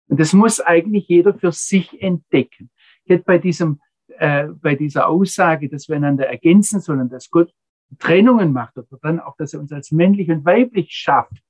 [0.07, 2.71] Und das muss eigentlich jeder für sich entdecken.
[3.03, 3.79] Ich hätte bei diesem
[4.19, 7.53] äh, bei dieser Aussage, dass wir einander ergänzen sollen, dass Gott
[7.99, 11.41] Trennungen macht oder dann auch, dass er uns als männlich und weiblich schafft,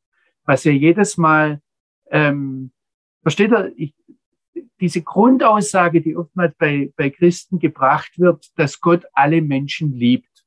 [0.45, 1.61] was ja jedes Mal,
[2.11, 2.72] ähm,
[3.24, 3.95] versteht er, ich,
[4.80, 10.45] diese Grundaussage, die oftmals bei, bei Christen gebracht wird, dass Gott alle Menschen liebt.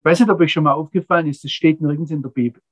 [0.00, 2.62] Ich weiß nicht, ob euch schon mal aufgefallen ist, das steht nirgends in der Bibel.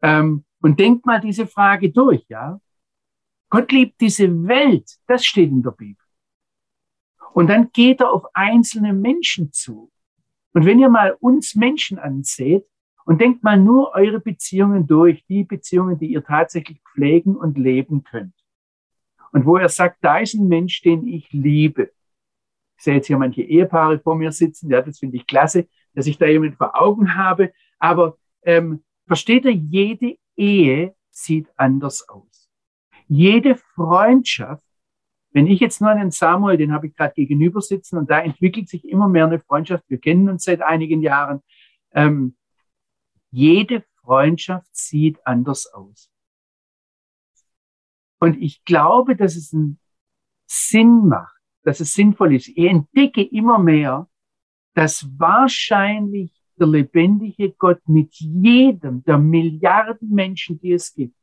[0.00, 2.60] Ähm, und denkt mal diese Frage durch, ja.
[3.50, 6.03] Gott liebt diese Welt, das steht in der Bibel.
[7.34, 9.90] Und dann geht er auf einzelne Menschen zu.
[10.52, 12.64] Und wenn ihr mal uns Menschen anseht
[13.06, 18.04] und denkt mal nur eure Beziehungen durch, die Beziehungen, die ihr tatsächlich pflegen und leben
[18.04, 18.34] könnt.
[19.32, 21.90] Und wo er sagt, da ist ein Mensch, den ich liebe.
[22.76, 26.06] Ich sehe jetzt hier manche Ehepaare vor mir sitzen, ja, das finde ich klasse, dass
[26.06, 27.52] ich da jemand vor Augen habe.
[27.80, 32.48] Aber ähm, versteht ihr, jede Ehe sieht anders aus.
[33.08, 34.63] Jede Freundschaft
[35.34, 38.68] wenn ich jetzt nur einen Samuel, den habe ich gerade gegenüber sitzen und da entwickelt
[38.68, 39.84] sich immer mehr eine Freundschaft.
[39.88, 41.42] Wir kennen uns seit einigen Jahren.
[41.90, 42.36] Ähm,
[43.32, 46.08] jede Freundschaft sieht anders aus.
[48.20, 49.80] Und ich glaube, dass es einen
[50.46, 52.48] Sinn macht, dass es sinnvoll ist.
[52.48, 54.08] Ich entdecke immer mehr,
[54.74, 56.30] dass wahrscheinlich
[56.60, 61.16] der lebendige Gott mit jedem der Milliarden Menschen, die es gibt,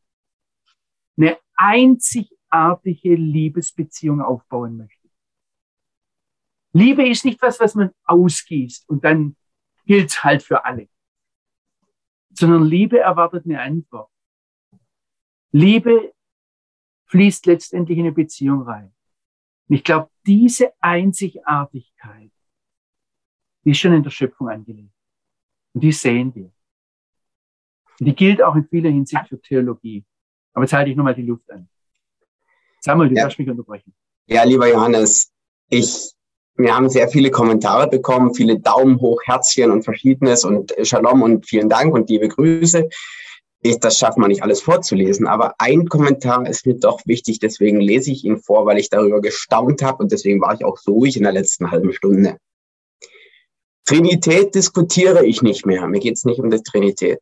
[1.16, 5.10] eine einzig einzigartige Liebesbeziehung aufbauen möchte.
[6.74, 9.36] Liebe ist nicht was, was man ausgießt und dann
[9.86, 10.88] gilt halt für alle,
[12.32, 14.10] sondern Liebe erwartet eine Antwort.
[15.52, 16.14] Liebe
[17.08, 18.94] fließt letztendlich in eine Beziehung rein.
[19.68, 22.32] Und ich glaube, diese Einzigartigkeit,
[23.64, 24.94] die ist schon in der Schöpfung angelegt.
[25.74, 26.52] Und die sehen wir.
[28.00, 30.06] Und die gilt auch in vieler Hinsicht für Theologie.
[30.54, 31.70] Aber jetzt halte ich nochmal die Luft an.
[32.82, 33.24] Samuel, du ja.
[33.24, 33.94] darfst mich unterbrechen.
[34.26, 35.32] Ja, lieber Johannes,
[35.70, 36.12] ich,
[36.56, 41.46] wir haben sehr viele Kommentare bekommen, viele Daumen hoch, Herzchen und verschiedenes und Shalom und
[41.46, 42.90] vielen Dank und liebe Grüße.
[43.64, 47.80] Ich, das schafft man nicht alles vorzulesen, aber ein Kommentar ist mir doch wichtig, deswegen
[47.80, 50.94] lese ich ihn vor, weil ich darüber gestaunt habe und deswegen war ich auch so
[50.94, 52.38] ruhig in der letzten halben Stunde.
[53.86, 55.86] Trinität diskutiere ich nicht mehr.
[55.88, 57.20] Mir geht es nicht um die Trinität.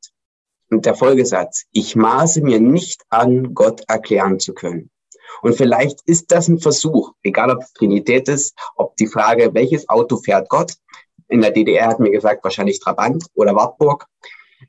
[0.70, 4.90] Und der Folgesatz, ich maße mir nicht an, Gott erklären zu können.
[5.42, 9.88] Und vielleicht ist das ein Versuch, egal ob es Trinität ist, ob die Frage, welches
[9.90, 10.74] Auto fährt Gott?
[11.28, 14.06] In der DDR hat mir gesagt, wahrscheinlich Trabant oder Wartburg.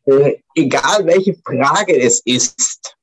[0.05, 2.97] Äh, egal welche Frage es ist,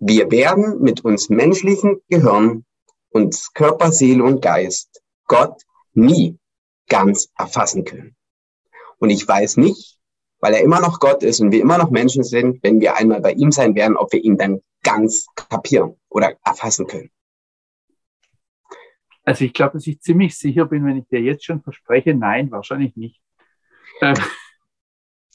[0.00, 2.64] wir werden mit uns menschlichen Gehirn,
[3.10, 5.62] uns Körper, Seele und Geist Gott
[5.94, 6.38] nie
[6.88, 8.14] ganz erfassen können.
[8.98, 9.98] Und ich weiß nicht,
[10.40, 13.20] weil er immer noch Gott ist und wir immer noch Menschen sind, wenn wir einmal
[13.20, 17.10] bei ihm sein werden, ob wir ihn dann ganz kapieren oder erfassen können.
[19.24, 22.50] Also ich glaube, dass ich ziemlich sicher bin, wenn ich dir jetzt schon verspreche, nein,
[22.52, 23.20] wahrscheinlich nicht.
[24.00, 24.14] Ähm.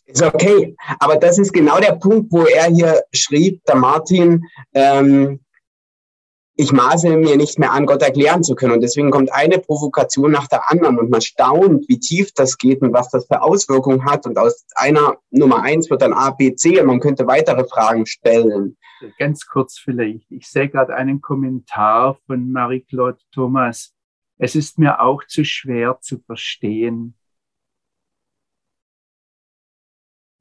[0.06, 5.42] Ist okay, aber das ist genau der Punkt, wo er hier schrieb, der Martin, ähm,
[6.56, 8.74] ich maße mir nicht mehr an, Gott erklären zu können.
[8.74, 12.82] Und deswegen kommt eine Provokation nach der anderen und man staunt, wie tief das geht
[12.82, 14.26] und was das für Auswirkungen hat.
[14.26, 18.06] Und aus einer Nummer eins wird dann A, B, C und man könnte weitere Fragen
[18.06, 18.78] stellen.
[19.18, 20.30] Ganz kurz vielleicht.
[20.32, 23.94] Ich sehe gerade einen Kommentar von Marie-Claude Thomas.
[24.38, 27.16] Es ist mir auch zu schwer zu verstehen,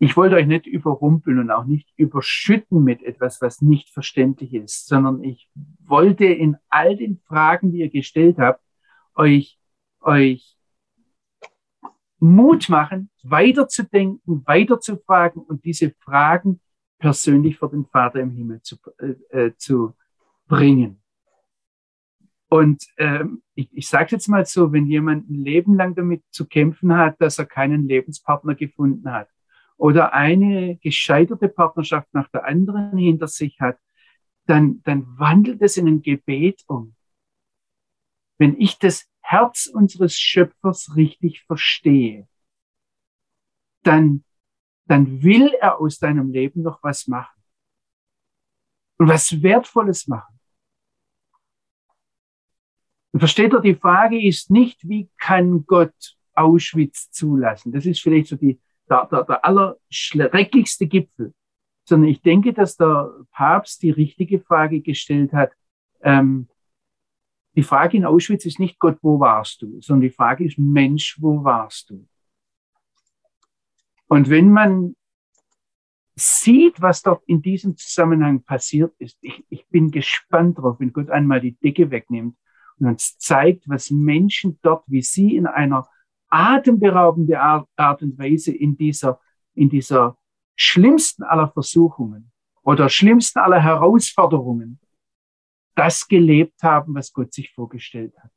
[0.03, 4.87] ich wollte euch nicht überrumpeln und auch nicht überschütten mit etwas, was nicht verständlich ist,
[4.87, 5.51] sondern ich
[5.85, 8.65] wollte in all den Fragen, die ihr gestellt habt,
[9.15, 9.59] euch,
[10.01, 10.57] euch
[12.19, 16.63] Mut machen, weiterzudenken, weiterzufragen und diese Fragen
[16.99, 19.95] persönlich vor den Vater im Himmel zu, äh, äh zu
[20.49, 21.03] bringen.
[22.49, 26.47] Und ähm, ich, ich sage jetzt mal so, wenn jemand ein Leben lang damit zu
[26.47, 29.29] kämpfen hat, dass er keinen Lebenspartner gefunden hat,
[29.81, 33.79] oder eine gescheiterte Partnerschaft nach der anderen hinter sich hat,
[34.45, 36.95] dann, dann wandelt es in ein Gebet um.
[38.37, 42.29] Wenn ich das Herz unseres Schöpfers richtig verstehe,
[43.83, 44.23] dann,
[44.85, 47.43] dann will er aus deinem Leben noch was machen.
[48.99, 50.39] Und was Wertvolles machen.
[53.13, 57.73] Und versteht ihr, die Frage ist nicht, wie kann Gott Auschwitz zulassen?
[57.73, 58.61] Das ist vielleicht so die,
[58.91, 61.33] der, der, der allerschrecklichste Gipfel,
[61.85, 65.53] sondern ich denke, dass der Papst die richtige Frage gestellt hat.
[66.03, 66.49] Ähm,
[67.57, 71.17] die Frage in Auschwitz ist nicht Gott, wo warst du, sondern die Frage ist Mensch,
[71.21, 72.07] wo warst du?
[74.09, 74.97] Und wenn man
[76.17, 81.11] sieht, was dort in diesem Zusammenhang passiert ist, ich, ich bin gespannt drauf, wenn Gott
[81.11, 82.37] einmal die Decke wegnimmt
[82.79, 85.89] und uns zeigt, was Menschen dort, wie sie in einer
[86.31, 89.21] atemberaubende Art und Weise in dieser,
[89.55, 90.17] in dieser
[90.57, 94.79] schlimmsten aller Versuchungen oder schlimmsten aller Herausforderungen
[95.75, 98.31] das gelebt haben, was Gott sich vorgestellt hat.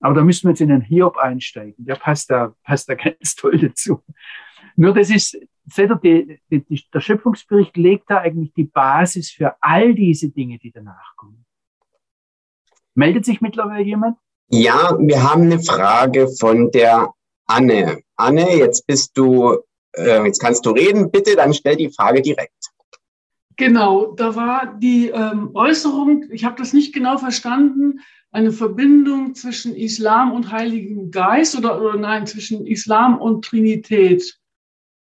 [0.00, 1.84] Aber da müssen wir jetzt in den Hiob einsteigen.
[1.84, 4.02] Der passt da, passt da ganz toll dazu.
[4.76, 9.56] Nur das ist, seht ihr, die, die, der Schöpfungsbericht legt da eigentlich die Basis für
[9.60, 11.44] all diese Dinge, die danach kommen.
[12.94, 14.18] Meldet sich mittlerweile jemand?
[14.48, 17.12] Ja, wir haben eine Frage von der
[17.46, 18.00] Anne.
[18.16, 19.58] Anne, jetzt bist du,
[19.92, 21.10] äh, jetzt kannst du reden.
[21.10, 22.52] Bitte, dann stell die Frage direkt.
[23.56, 29.74] Genau, da war die ähm, Äußerung, ich habe das nicht genau verstanden, eine Verbindung zwischen
[29.74, 34.38] Islam und Heiligen Geist oder, oder nein, zwischen Islam und Trinität.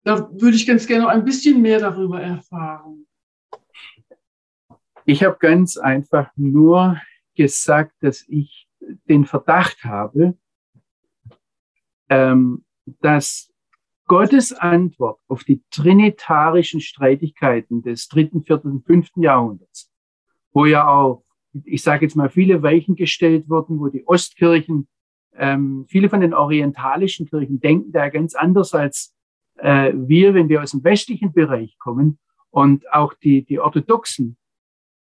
[0.04, 3.08] Da würde ich ganz gerne noch ein bisschen mehr darüber erfahren.
[5.06, 7.00] Ich habe ganz einfach nur
[7.36, 8.68] gesagt, dass ich
[9.08, 10.38] den Verdacht habe,
[12.10, 12.64] ähm,
[13.02, 13.52] dass
[14.06, 19.89] Gottes Antwort auf die trinitarischen Streitigkeiten des dritten, vierten, fünften Jahrhunderts,
[20.52, 21.24] wo ja auch,
[21.64, 24.89] ich sage jetzt mal, viele Weichen gestellt wurden, wo die Ostkirchen,
[25.34, 29.16] ähm, viele von den orientalischen Kirchen denken da ganz anders als
[29.56, 32.20] äh, wir, wenn wir aus dem westlichen Bereich kommen.
[32.50, 34.36] Und auch die, die orthodoxen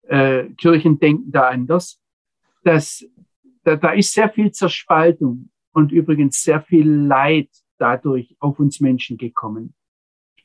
[0.06, 2.00] äh, Kirchen denken da anders,
[2.62, 3.04] dass
[3.64, 9.16] da, da ist sehr viel Zerspaltung und übrigens sehr viel Leid dadurch auf uns Menschen
[9.16, 9.74] gekommen.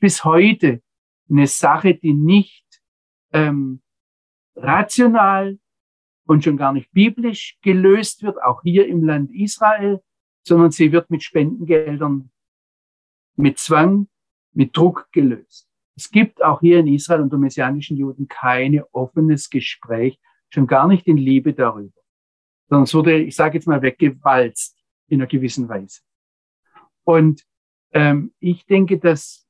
[0.00, 0.82] Bis heute
[1.28, 2.82] eine Sache, die nicht
[3.32, 3.82] ähm,
[4.56, 5.58] rational
[6.26, 10.00] und schon gar nicht biblisch gelöst wird, auch hier im Land Israel,
[10.42, 12.30] sondern sie wird mit Spendengeldern,
[13.36, 14.08] mit Zwang,
[14.52, 15.68] mit Druck gelöst.
[15.96, 20.18] Es gibt auch hier in Israel unter messianischen Juden keine offenes Gespräch,
[20.48, 21.99] schon gar nicht in Liebe darüber
[22.70, 26.00] sondern es wurde, ich sage jetzt mal, weggewalzt in einer gewissen Weise.
[27.04, 27.44] Und
[27.92, 29.46] ähm, ich denke, dass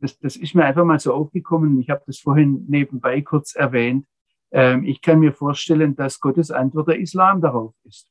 [0.00, 1.78] das, das ist mir einfach mal so aufgekommen.
[1.80, 4.06] Ich habe das vorhin nebenbei kurz erwähnt.
[4.50, 8.10] Ähm, ich kann mir vorstellen, dass Gottes Antwort der Islam darauf ist,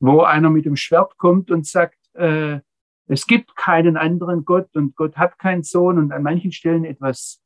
[0.00, 2.60] wo einer mit dem Schwert kommt und sagt, äh,
[3.06, 7.40] es gibt keinen anderen Gott und Gott hat keinen Sohn und an manchen Stellen etwas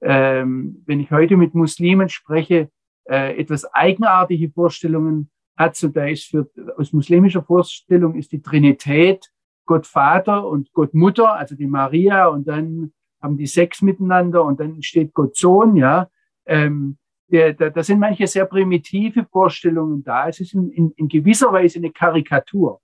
[0.00, 2.70] ähm, wenn ich heute mit Muslimen spreche,
[3.08, 5.82] äh, etwas eigenartige Vorstellungen hat.
[5.82, 9.30] Und da ist für, aus muslimischer Vorstellung ist die Trinität
[9.64, 14.60] Gott Vater und Gott Mutter, also die Maria, und dann haben die Sex miteinander und
[14.60, 16.08] dann steht Gott Sohn, ja.
[16.46, 16.98] Ähm,
[17.28, 20.28] der, da, da sind manche sehr primitive Vorstellungen da.
[20.28, 22.80] Es ist in, in, in gewisser Weise eine Karikatur.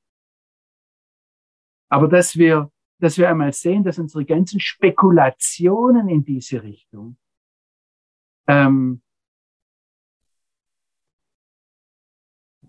[1.89, 7.17] Aber dass wir, dass wir einmal sehen, dass unsere ganzen Spekulationen in diese Richtung
[8.49, 9.03] ähm,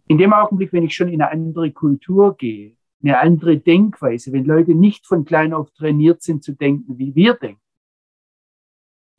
[0.08, 4.45] in dem Augenblick, wenn ich schon in eine andere Kultur gehe, eine andere Denkweise, wenn
[4.45, 7.62] Leute nicht von klein auf trainiert sind zu denken, wie wir denken,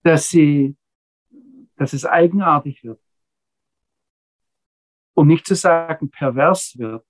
[0.03, 0.77] dass sie,
[1.77, 3.01] dass es eigenartig wird.
[5.15, 7.07] Um nicht zu sagen pervers wird,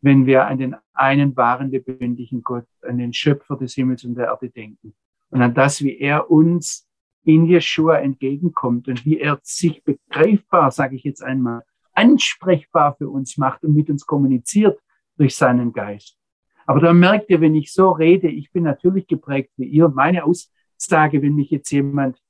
[0.00, 4.26] wenn wir an den einen wahren lebendigen Gott, an den Schöpfer des Himmels und der
[4.26, 4.94] Erde denken
[5.30, 6.88] und an das, wie er uns
[7.24, 11.64] in Jeshua entgegenkommt und wie er sich begreifbar, sage ich jetzt einmal,
[11.96, 14.78] ansprechbar für uns macht und mit uns kommuniziert
[15.16, 16.16] durch seinen Geist.
[16.66, 19.88] Aber da merkt ihr, wenn ich so rede, ich bin natürlich geprägt wie ihr.
[19.88, 22.20] Meine Aussage, wenn mich jetzt jemand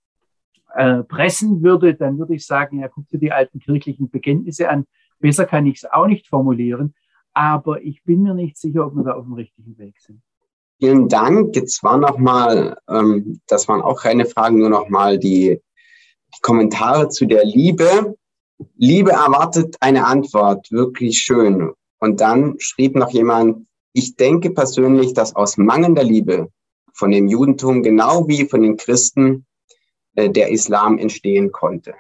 [0.75, 4.85] äh, pressen würde, dann würde ich sagen, ja, guck dir die alten kirchlichen Bekenntnisse an.
[5.19, 6.95] Besser kann ich es auch nicht formulieren.
[7.33, 10.23] Aber ich bin mir nicht sicher, ob wir da auf dem richtigen Weg sind.
[10.79, 11.57] Vielen Dank.
[11.57, 15.61] Jetzt war noch mal, ähm, das waren auch keine Fragen, nur noch mal die,
[16.35, 18.17] die Kommentare zu der Liebe.
[18.77, 21.73] Liebe erwartet eine Antwort, wirklich schön.
[21.99, 26.51] Und dann schrieb noch jemand, ich denke persönlich, dass aus mangelnder Liebe
[26.93, 29.47] von dem Judentum genau wie von den Christen
[30.15, 31.95] äh, der Islam entstehen konnte.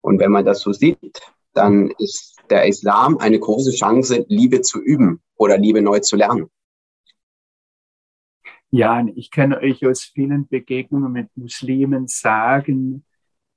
[0.00, 1.20] Und wenn man das so sieht,
[1.52, 6.50] dann ist der Islam eine große Chance, Liebe zu üben oder Liebe neu zu lernen.
[8.70, 13.05] Ja, ich kann euch aus vielen Begegnungen mit Muslimen sagen,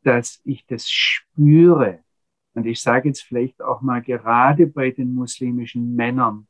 [0.04, 2.00] dass ich das spüre.
[2.54, 6.48] Und ich sage jetzt vielleicht auch mal gerade bei den muslimischen Männern.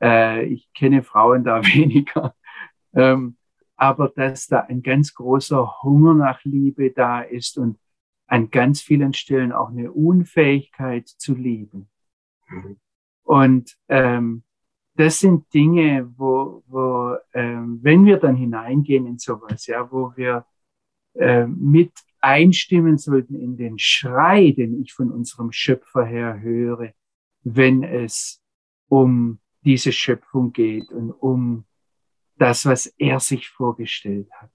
[0.00, 2.34] Äh, ich kenne Frauen da weniger.
[2.94, 3.36] Ähm,
[3.76, 7.78] aber dass da ein ganz großer Hunger nach Liebe da ist und
[8.26, 11.88] an ganz vielen Stellen auch eine Unfähigkeit zu lieben.
[12.48, 12.76] Mhm.
[13.24, 14.44] Und ähm,
[14.94, 20.44] das sind Dinge, wo, wo ähm, wenn wir dann hineingehen in sowas, ja, wo wir
[21.14, 21.92] äh, mit
[22.22, 26.92] einstimmen sollten in den Schrei, den ich von unserem Schöpfer her höre,
[27.42, 28.40] wenn es
[28.88, 31.64] um diese Schöpfung geht und um
[32.38, 34.50] das, was er sich vorgestellt hat.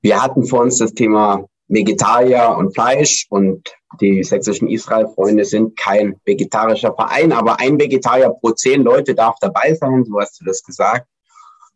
[0.00, 6.16] Wir hatten vor uns das Thema Vegetarier und Fleisch und die sächsischen Israel-Freunde sind kein
[6.24, 10.62] vegetarischer Verein, aber ein Vegetarier pro zehn Leute darf dabei sein, so hast du das
[10.62, 11.06] gesagt.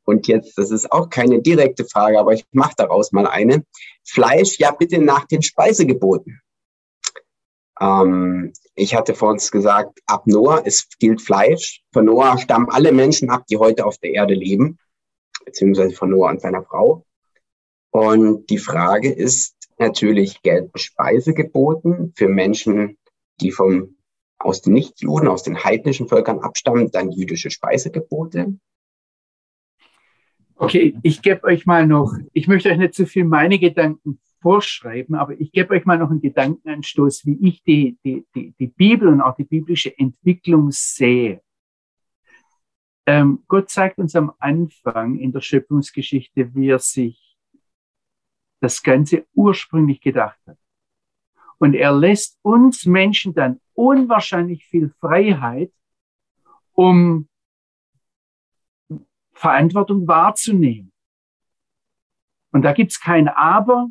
[0.05, 3.65] Und jetzt, das ist auch keine direkte Frage, aber ich mache daraus mal eine.
[4.05, 6.41] Fleisch, ja bitte nach den Speisegeboten.
[7.81, 11.83] Ähm, ich hatte vor uns gesagt, ab Noah, es gilt Fleisch.
[11.93, 14.79] Von Noah stammen alle Menschen ab, die heute auf der Erde leben,
[15.45, 17.05] beziehungsweise von Noah und seiner Frau.
[17.91, 22.99] Und die Frage ist natürlich, gelten Speisegeboten für Menschen,
[23.41, 23.97] die vom,
[24.39, 28.55] aus den Nichtjuden, aus den heidnischen Völkern abstammen, dann jüdische Speisegebote?
[30.63, 35.17] Okay, ich gebe euch mal noch, ich möchte euch nicht zu viel meine Gedanken vorschreiben,
[35.17, 39.09] aber ich gebe euch mal noch einen Gedankenanstoß, wie ich die, die, die, die Bibel
[39.09, 41.43] und auch die biblische Entwicklung sehe.
[43.07, 47.37] Ähm, Gott zeigt uns am Anfang in der Schöpfungsgeschichte, wie er sich
[48.61, 50.59] das Ganze ursprünglich gedacht hat.
[51.59, 55.73] Und er lässt uns Menschen dann unwahrscheinlich viel Freiheit,
[56.73, 57.27] um
[59.33, 60.93] Verantwortung wahrzunehmen.
[62.53, 63.89] Und da gibt's kein Aber,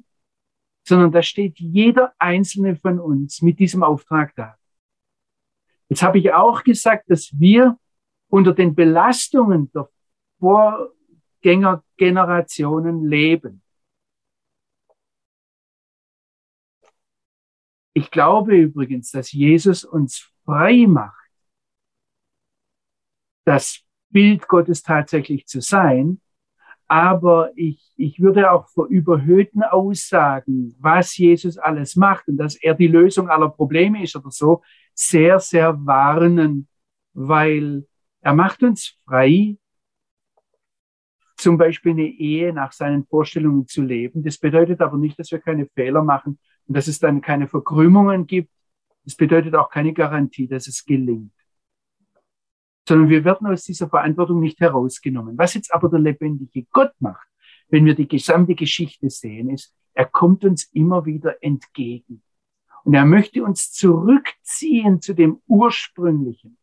[0.84, 4.58] sondern da steht jeder einzelne von uns mit diesem Auftrag da.
[5.90, 7.78] Jetzt habe ich auch gesagt, dass wir
[8.30, 9.90] unter den Belastungen der
[10.40, 13.62] Vorgängergenerationen leben.
[17.94, 21.30] Ich glaube übrigens, dass Jesus uns frei macht,
[23.44, 26.22] dass Bild Gottes tatsächlich zu sein.
[26.88, 32.74] Aber ich, ich würde auch vor überhöhten Aussagen, was Jesus alles macht und dass er
[32.74, 34.62] die Lösung aller Probleme ist oder so,
[34.94, 36.68] sehr, sehr warnen,
[37.14, 37.88] weil
[38.20, 39.58] er macht uns frei,
[41.38, 44.22] zum Beispiel eine Ehe nach seinen Vorstellungen zu leben.
[44.22, 48.28] Das bedeutet aber nicht, dass wir keine Fehler machen und dass es dann keine Verkrümmungen
[48.28, 48.52] gibt.
[49.06, 51.32] Das bedeutet auch keine Garantie, dass es gelingt
[52.88, 55.38] sondern wir werden aus dieser Verantwortung nicht herausgenommen.
[55.38, 57.28] Was jetzt aber der lebendige Gott macht,
[57.70, 62.24] wenn wir die gesamte Geschichte sehen, ist, er kommt uns immer wieder entgegen.
[62.84, 66.58] Und er möchte uns zurückziehen zu dem Ursprünglichen.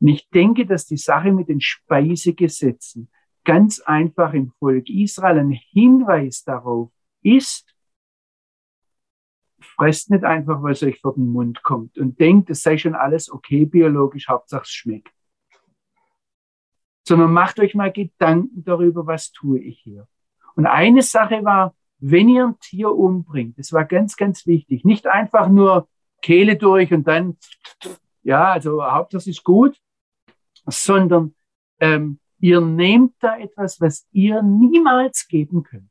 [0.00, 3.08] Und ich denke, dass die Sache mit den Speisegesetzen
[3.44, 6.90] ganz einfach im Volk Israel ein Hinweis darauf
[7.22, 7.75] ist,
[9.76, 13.30] fresst nicht einfach, was euch vor den Mund kommt und denkt, es sei schon alles
[13.30, 15.12] okay biologisch, Hauptsache es schmeckt.
[17.06, 20.08] Sondern macht euch mal Gedanken darüber, was tue ich hier.
[20.56, 25.06] Und eine Sache war, wenn ihr ein Tier umbringt, das war ganz, ganz wichtig, nicht
[25.06, 25.88] einfach nur
[26.22, 27.36] Kehle durch und dann,
[28.22, 29.78] ja, also Hauptsache ist gut,
[30.66, 31.34] sondern
[31.78, 35.90] ähm, ihr nehmt da etwas, was ihr niemals geben könnt.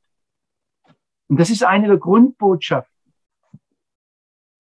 [1.28, 2.95] Und das ist eine der Grundbotschaften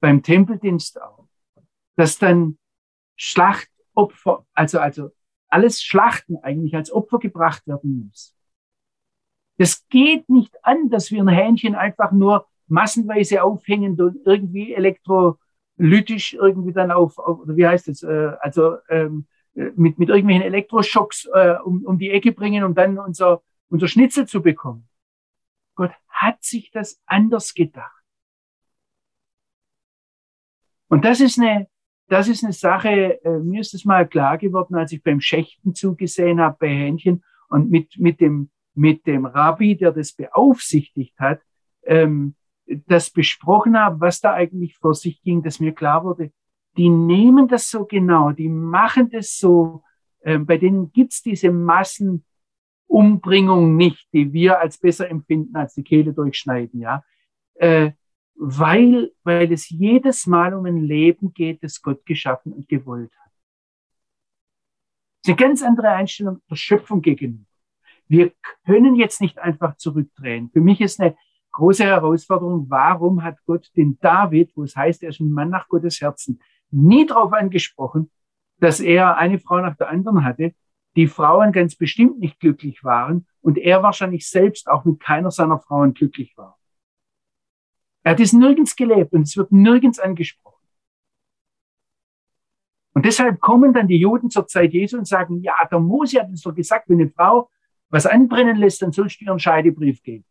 [0.05, 1.27] beim Tempeldienst auch,
[1.95, 2.59] dass dann
[3.15, 5.09] Schlachtopfer, also, also
[5.47, 8.35] alles Schlachten eigentlich als Opfer gebracht werden muss.
[9.57, 16.35] Das geht nicht an, dass wir ein Hähnchen einfach nur massenweise aufhängen und irgendwie elektrolytisch
[16.35, 19.25] irgendwie dann auf, auf oder wie heißt es, äh, also ähm,
[19.55, 24.27] mit, mit irgendwelchen Elektroschocks äh, um, um die Ecke bringen, um dann unser, unser Schnitzel
[24.27, 24.87] zu bekommen.
[25.73, 28.04] Gott hat sich das anders gedacht.
[30.87, 31.67] Und das ist eine,
[32.07, 35.73] das ist eine Sache, äh, mir ist es mal klar geworden, als ich beim Schächten
[35.73, 41.41] zugesehen habe bei Hähnchen und mit, mit dem, mit dem Rabbi, der das beaufsichtigt hat,
[41.83, 46.31] ähm, das besprochen habe, was da eigentlich vor sich ging, dass mir klar wurde,
[46.77, 49.83] die nehmen das so genau, die machen das so,
[50.21, 56.11] äh, bei denen gibt's diese Massenumbringung nicht, die wir als besser empfinden, als die Kehle
[56.13, 57.03] durchschneiden, ja.
[57.55, 57.91] Äh,
[58.35, 63.31] weil, weil es jedes Mal um ein Leben geht, das Gott geschaffen und gewollt hat.
[65.23, 67.45] Das ist eine ganz andere Einstellung der Schöpfung gegenüber.
[68.07, 68.31] Wir
[68.65, 70.51] können jetzt nicht einfach zurückdrehen.
[70.51, 71.15] Für mich ist eine
[71.53, 75.67] große Herausforderung, warum hat Gott den David, wo es heißt, er ist ein Mann nach
[75.67, 78.11] Gottes Herzen, nie darauf angesprochen,
[78.59, 80.53] dass er eine Frau nach der anderen hatte,
[80.95, 85.59] die Frauen ganz bestimmt nicht glücklich waren und er wahrscheinlich selbst auch mit keiner seiner
[85.59, 86.57] Frauen glücklich war.
[88.05, 90.63] Er hat es nirgends gelebt und es wird nirgends angesprochen.
[92.93, 96.29] Und deshalb kommen dann die Juden zur Zeit Jesu und sagen, ja, der Mose hat
[96.29, 97.49] uns doch gesagt, wenn eine Frau
[97.89, 100.23] was anbrennen lässt, dann sollst du ihren Scheidebrief geben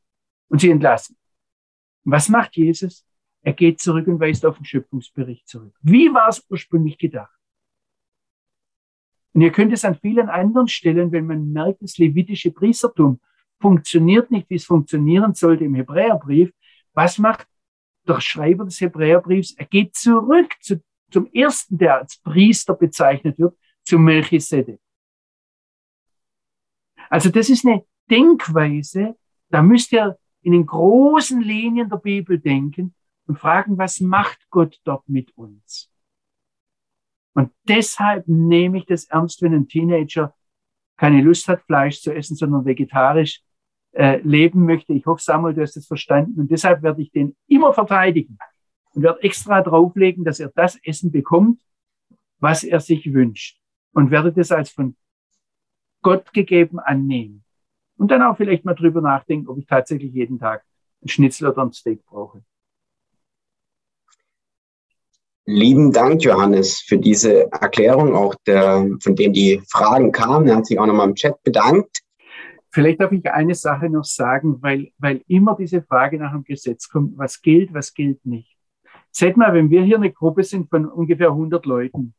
[0.48, 1.16] und sie entlassen.
[2.04, 3.04] Und was macht Jesus?
[3.42, 5.74] Er geht zurück und weist auf den Schöpfungsbericht zurück.
[5.82, 7.34] Wie war es ursprünglich gedacht?
[9.32, 13.20] Und ihr könnt es an vielen anderen Stellen, wenn man merkt, das levitische Priestertum
[13.60, 16.52] funktioniert nicht, wie es funktionieren sollte im Hebräerbrief.
[16.92, 17.48] Was macht
[18.06, 19.52] der Schreiber des Hebräerbriefs?
[19.52, 24.80] Er geht zurück zu, zum ersten, der als Priester bezeichnet wird, zu Melchisedek.
[27.10, 29.16] Also das ist eine Denkweise,
[29.50, 32.94] da müsst ihr in den großen Linien der Bibel denken
[33.26, 35.90] und fragen, was macht Gott dort mit uns?
[37.34, 40.34] Und deshalb nehme ich das ernst, wenn ein Teenager
[40.96, 43.42] keine Lust hat, Fleisch zu essen, sondern vegetarisch
[43.94, 44.92] äh, leben möchte.
[44.92, 46.40] Ich hoffe, Samuel, du hast es verstanden.
[46.40, 48.38] Und deshalb werde ich den immer verteidigen
[48.94, 51.60] und werde extra drauflegen, dass er das Essen bekommt,
[52.38, 53.60] was er sich wünscht.
[53.92, 54.96] Und werde das als von
[56.02, 57.44] Gott gegeben annehmen.
[57.96, 60.64] Und dann auch vielleicht mal drüber nachdenken, ob ich tatsächlich jeden Tag
[61.02, 62.42] ein Schnitzel oder ein Steak brauche.
[65.46, 70.48] Lieben Dank, Johannes, für diese Erklärung, auch der, von dem die Fragen kamen.
[70.48, 72.03] Er hat sich auch nochmal im Chat bedankt.
[72.74, 76.88] Vielleicht darf ich eine Sache noch sagen, weil, weil immer diese Frage nach dem Gesetz
[76.88, 78.58] kommt, was gilt, was gilt nicht.
[79.10, 82.14] Seht mal, wenn wir hier eine Gruppe sind von ungefähr 100 Leuten,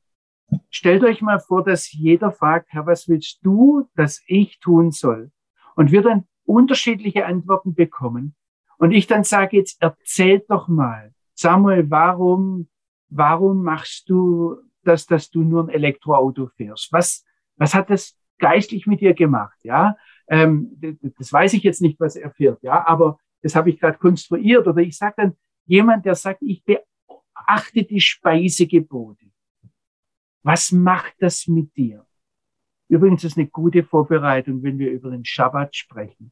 [0.70, 5.32] stellt euch mal vor, dass jeder fragt, Herr, was willst du, dass ich tun soll?
[5.76, 8.36] Und wir dann unterschiedliche Antworten bekommen.
[8.78, 12.70] Und ich dann sage jetzt, erzählt doch mal, Samuel, warum
[13.10, 16.92] warum machst du das, dass du nur ein Elektroauto fährst?
[16.92, 17.26] Was,
[17.56, 19.58] was hat das geistlich mit dir gemacht?
[19.64, 22.62] Ja, ähm, das weiß ich jetzt nicht, was er fährt.
[22.64, 24.68] Ja, aber das habe ich gerade konstruiert.
[24.68, 29.26] Oder ich sage dann jemand, der sagt, ich beachte die Speisegebote.
[30.44, 32.06] Was macht das mit dir?
[32.88, 36.32] Übrigens ist eine gute Vorbereitung, wenn wir über den Schabbat sprechen.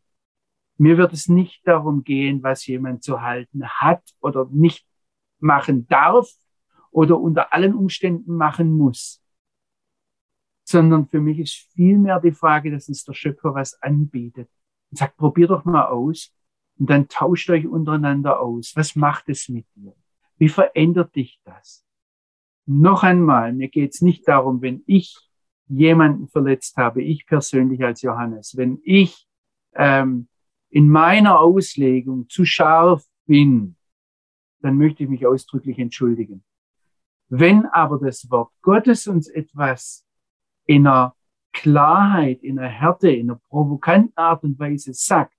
[0.78, 4.86] Mir wird es nicht darum gehen, was jemand zu halten hat oder nicht
[5.40, 6.30] machen darf,
[6.94, 9.23] oder unter allen Umständen machen muss.
[10.74, 14.50] Sondern für mich ist vielmehr die Frage, dass uns der Schöpfer was anbietet
[14.90, 16.34] und sagt, probier doch mal aus
[16.80, 18.74] und dann tauscht euch untereinander aus.
[18.76, 19.94] Was macht es mit dir?
[20.40, 21.86] Wie verändert dich das?
[22.66, 25.16] Noch einmal, mir geht es nicht darum, wenn ich
[25.68, 29.28] jemanden verletzt habe, ich persönlich als Johannes, wenn ich
[29.76, 30.28] ähm,
[30.72, 33.76] in meiner Auslegung zu scharf bin,
[34.62, 36.44] dann möchte ich mich ausdrücklich entschuldigen.
[37.30, 40.03] Wenn aber das Wort Gottes uns etwas
[40.66, 41.16] in einer
[41.52, 45.34] Klarheit, in einer Härte, in einer provokanten Art und Weise sagt,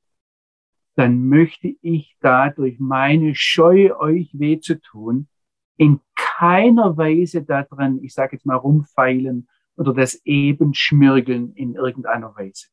[0.97, 5.29] dann möchte ich dadurch meine Scheu, euch weh zu tun,
[5.77, 12.35] in keiner Weise daran, ich sage jetzt mal, rumfeilen oder das eben schmirgeln in irgendeiner
[12.37, 12.69] Weise.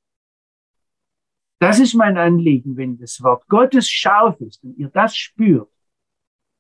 [1.60, 2.78] Das ist mein Anliegen.
[2.78, 5.70] Wenn das Wort Gottes scharf ist und ihr das spürt,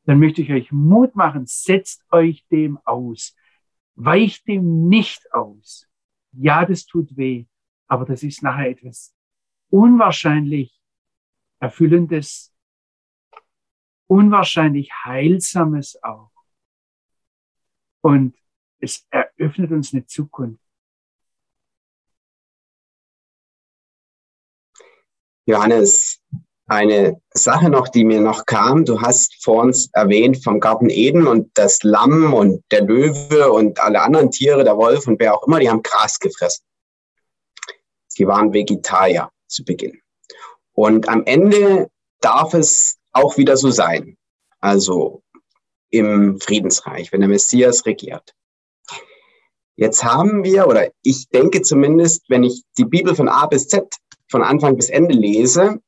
[0.05, 3.35] dann möchte ich euch Mut machen, setzt euch dem aus.
[4.03, 5.87] Weicht dem nicht aus.
[6.31, 7.45] Ja, das tut weh,
[7.87, 9.13] aber das ist nachher etwas
[9.69, 10.81] unwahrscheinlich
[11.59, 12.51] Erfüllendes,
[14.07, 16.31] unwahrscheinlich Heilsames auch.
[18.01, 18.35] Und
[18.79, 20.65] es eröffnet uns eine Zukunft.
[25.45, 26.23] Johannes,
[26.71, 28.85] eine Sache noch, die mir noch kam.
[28.85, 33.81] Du hast vor uns erwähnt vom Garten Eden und das Lamm und der Löwe und
[33.81, 36.63] alle anderen Tiere, der Wolf und wer auch immer, die haben Gras gefressen.
[38.07, 39.99] Sie waren Vegetarier zu Beginn.
[40.71, 41.89] Und am Ende
[42.21, 44.17] darf es auch wieder so sein.
[44.61, 45.23] Also
[45.89, 48.33] im Friedensreich, wenn der Messias regiert.
[49.75, 53.93] Jetzt haben wir, oder ich denke zumindest, wenn ich die Bibel von A bis Z,
[54.29, 55.81] von Anfang bis Ende lese,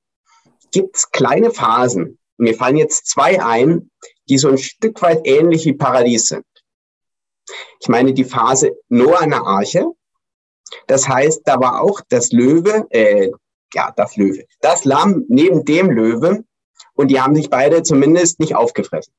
[0.74, 2.20] gibt es kleine Phasen.
[2.38, 3.90] Mir fallen jetzt zwei ein,
[4.28, 6.46] die so ein Stück weit ähnlich wie Paradies sind.
[7.80, 9.86] Ich meine die Phase Noah an der Arche.
[10.88, 13.32] Das heißt, da war auch das Löwe, äh,
[13.74, 16.44] ja, das Löwe, das Lamm neben dem Löwe
[16.96, 19.14] und die haben sich beide zumindest nicht aufgefressen.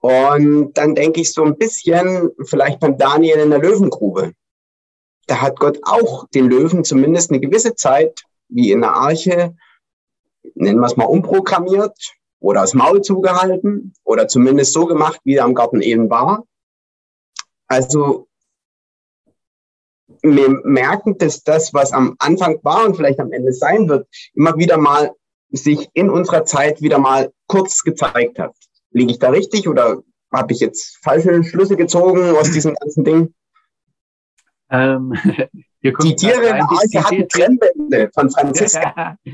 [0.00, 4.32] Und dann denke ich so ein bisschen vielleicht beim Daniel in der Löwengrube.
[5.26, 9.56] Da hat Gott auch den Löwen zumindest eine gewisse Zeit, wie in der Arche,
[10.56, 11.96] nennen wir es mal umprogrammiert
[12.40, 16.44] oder das Maul zugehalten oder zumindest so gemacht, wie er am Garten eben war.
[17.68, 18.28] Also
[20.22, 24.56] wir merken, dass das, was am Anfang war und vielleicht am Ende sein wird, immer
[24.56, 25.12] wieder mal
[25.50, 28.54] sich in unserer Zeit wieder mal kurz gezeigt hat.
[28.90, 30.02] Liege ich da richtig oder
[30.32, 33.34] habe ich jetzt falsche Schlüsse gezogen aus diesem ganzen Ding?
[34.70, 35.14] Ähm,
[35.82, 39.16] die Tiere in der Arche hatten Trennwände von Franziska.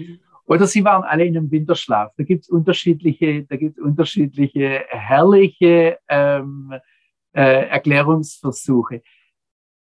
[0.53, 2.13] Oder sie waren alle in einem Winterschlaf.
[2.19, 6.75] Da gibt es unterschiedliche, da gibt's unterschiedliche herrliche ähm,
[7.33, 9.01] äh, Erklärungsversuche.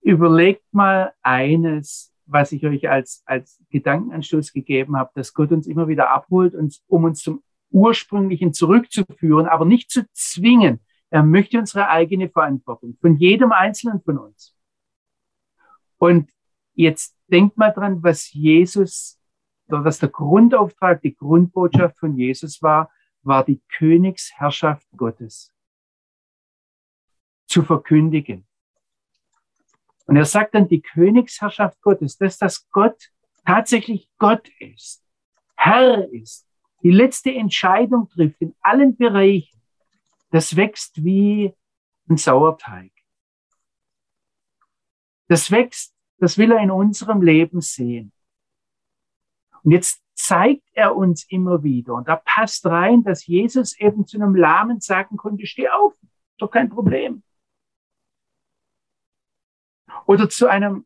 [0.01, 5.88] Überlegt mal eines, was ich euch als, als Gedankenanstoß gegeben habe, dass Gott uns immer
[5.88, 10.79] wieder abholt, uns, um uns zum Ursprünglichen zurückzuführen, aber nicht zu zwingen.
[11.09, 14.55] Er möchte unsere eigene Verantwortung von jedem Einzelnen von uns.
[15.97, 16.29] Und
[16.75, 19.17] jetzt denkt mal dran, was Jesus
[19.72, 22.91] was der Grundauftrag, die Grundbotschaft von Jesus war,
[23.23, 25.53] war die Königsherrschaft Gottes
[27.48, 28.48] zu verkündigen.
[30.06, 33.11] Und er sagt dann, die Königsherrschaft Gottes, dass das Gott
[33.45, 35.03] tatsächlich Gott ist,
[35.56, 36.48] Herr ist,
[36.84, 39.61] die letzte Entscheidung trifft in allen Bereichen,
[40.31, 41.53] das wächst wie
[42.10, 42.91] ein Sauerteig.
[45.27, 48.11] Das wächst, das will er in unserem Leben sehen.
[49.63, 54.17] Und jetzt zeigt er uns immer wieder, und da passt rein, dass Jesus eben zu
[54.17, 55.93] einem Lahmen sagen konnte, steh auf,
[56.38, 57.23] doch kein Problem.
[60.05, 60.85] Oder zu einem,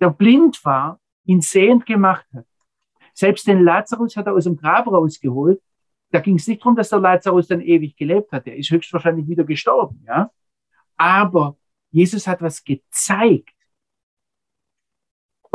[0.00, 2.46] der blind war, ihn sehend gemacht hat.
[3.14, 5.62] Selbst den Lazarus hat er aus dem Grab rausgeholt.
[6.10, 8.46] Da ging es nicht darum, dass der Lazarus dann ewig gelebt hat.
[8.46, 10.30] Er ist höchstwahrscheinlich wieder gestorben, ja.
[10.96, 11.56] Aber
[11.90, 13.53] Jesus hat was gezeigt.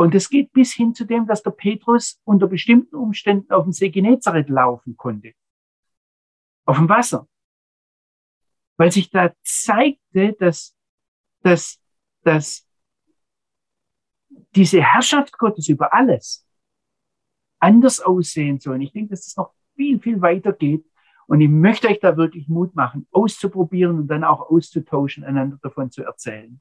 [0.00, 3.72] Und es geht bis hin zu dem, dass der Petrus unter bestimmten Umständen auf dem
[3.74, 5.34] See Genezareth laufen konnte.
[6.64, 7.28] Auf dem Wasser.
[8.78, 10.74] Weil sich da zeigte, dass,
[11.42, 11.78] dass,
[12.22, 12.66] dass
[14.56, 16.48] diese Herrschaft Gottes über alles
[17.58, 18.76] anders aussehen soll.
[18.76, 20.90] Und ich denke, dass es das noch viel, viel weiter geht.
[21.26, 25.90] Und ich möchte euch da wirklich Mut machen, auszuprobieren und dann auch auszutauschen, einander davon
[25.90, 26.58] zu erzählen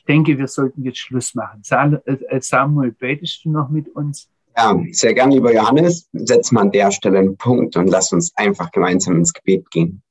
[0.00, 1.60] ich denke, wir sollten jetzt Schluss machen.
[2.06, 4.30] Äh, Samuel, betest du noch mit uns?
[4.56, 6.08] Ja, sehr gern, lieber Johannes.
[6.14, 10.02] Setz mal an der Stelle einen Punkt und lass uns einfach gemeinsam ins Gebet gehen.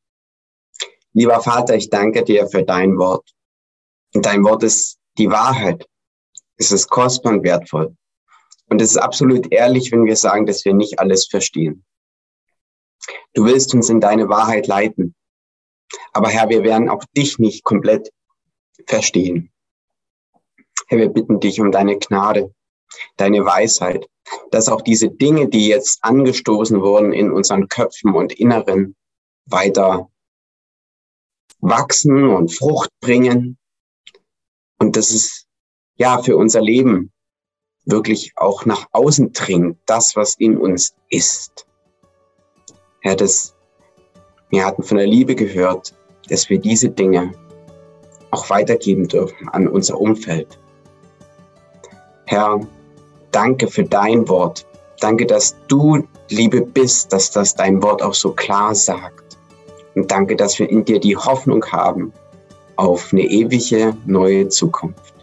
[1.14, 3.28] Lieber Vater, ich danke dir für dein Wort.
[4.14, 5.88] Und dein Wort ist die Wahrheit.
[6.58, 7.96] Es ist kostbar und wertvoll.
[8.68, 11.84] Und es ist absolut ehrlich, wenn wir sagen, dass wir nicht alles verstehen.
[13.34, 15.16] Du willst uns in deine Wahrheit leiten.
[16.14, 18.12] Aber Herr, wir werden auch dich nicht komplett
[18.86, 19.52] verstehen.
[20.90, 22.52] Herr, wir bitten dich um deine Gnade,
[23.16, 24.10] deine Weisheit,
[24.50, 28.96] dass auch diese Dinge, die jetzt angestoßen wurden in unseren Köpfen und Inneren,
[29.46, 30.10] weiter
[31.60, 33.60] wachsen und Frucht bringen.
[34.80, 35.46] Und dass es
[35.96, 37.12] ja für unser Leben
[37.86, 41.68] wirklich auch nach außen dringt, das, was in uns ist.
[43.02, 43.56] Herr, das,
[44.50, 45.94] wir hatten von der Liebe gehört,
[46.30, 47.32] dass wir diese Dinge
[48.32, 50.60] auch weitergeben dürfen an unser Umfeld.
[52.30, 52.60] Herr,
[53.32, 54.64] danke für dein Wort.
[55.00, 59.36] Danke, dass du Liebe bist, dass das dein Wort auch so klar sagt.
[59.96, 62.14] Und danke, dass wir in dir die Hoffnung haben
[62.76, 65.16] auf eine ewige neue Zukunft.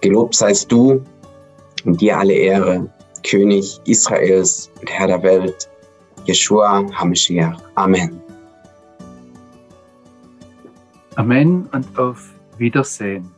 [0.00, 1.02] Gelobt seist du
[1.84, 2.88] und dir alle Ehre,
[3.22, 5.68] König Israels und Herr der Welt,
[6.24, 7.60] Yeshua HaMashiach.
[7.74, 8.18] Amen.
[11.16, 13.37] Amen und auf Wiedersehen.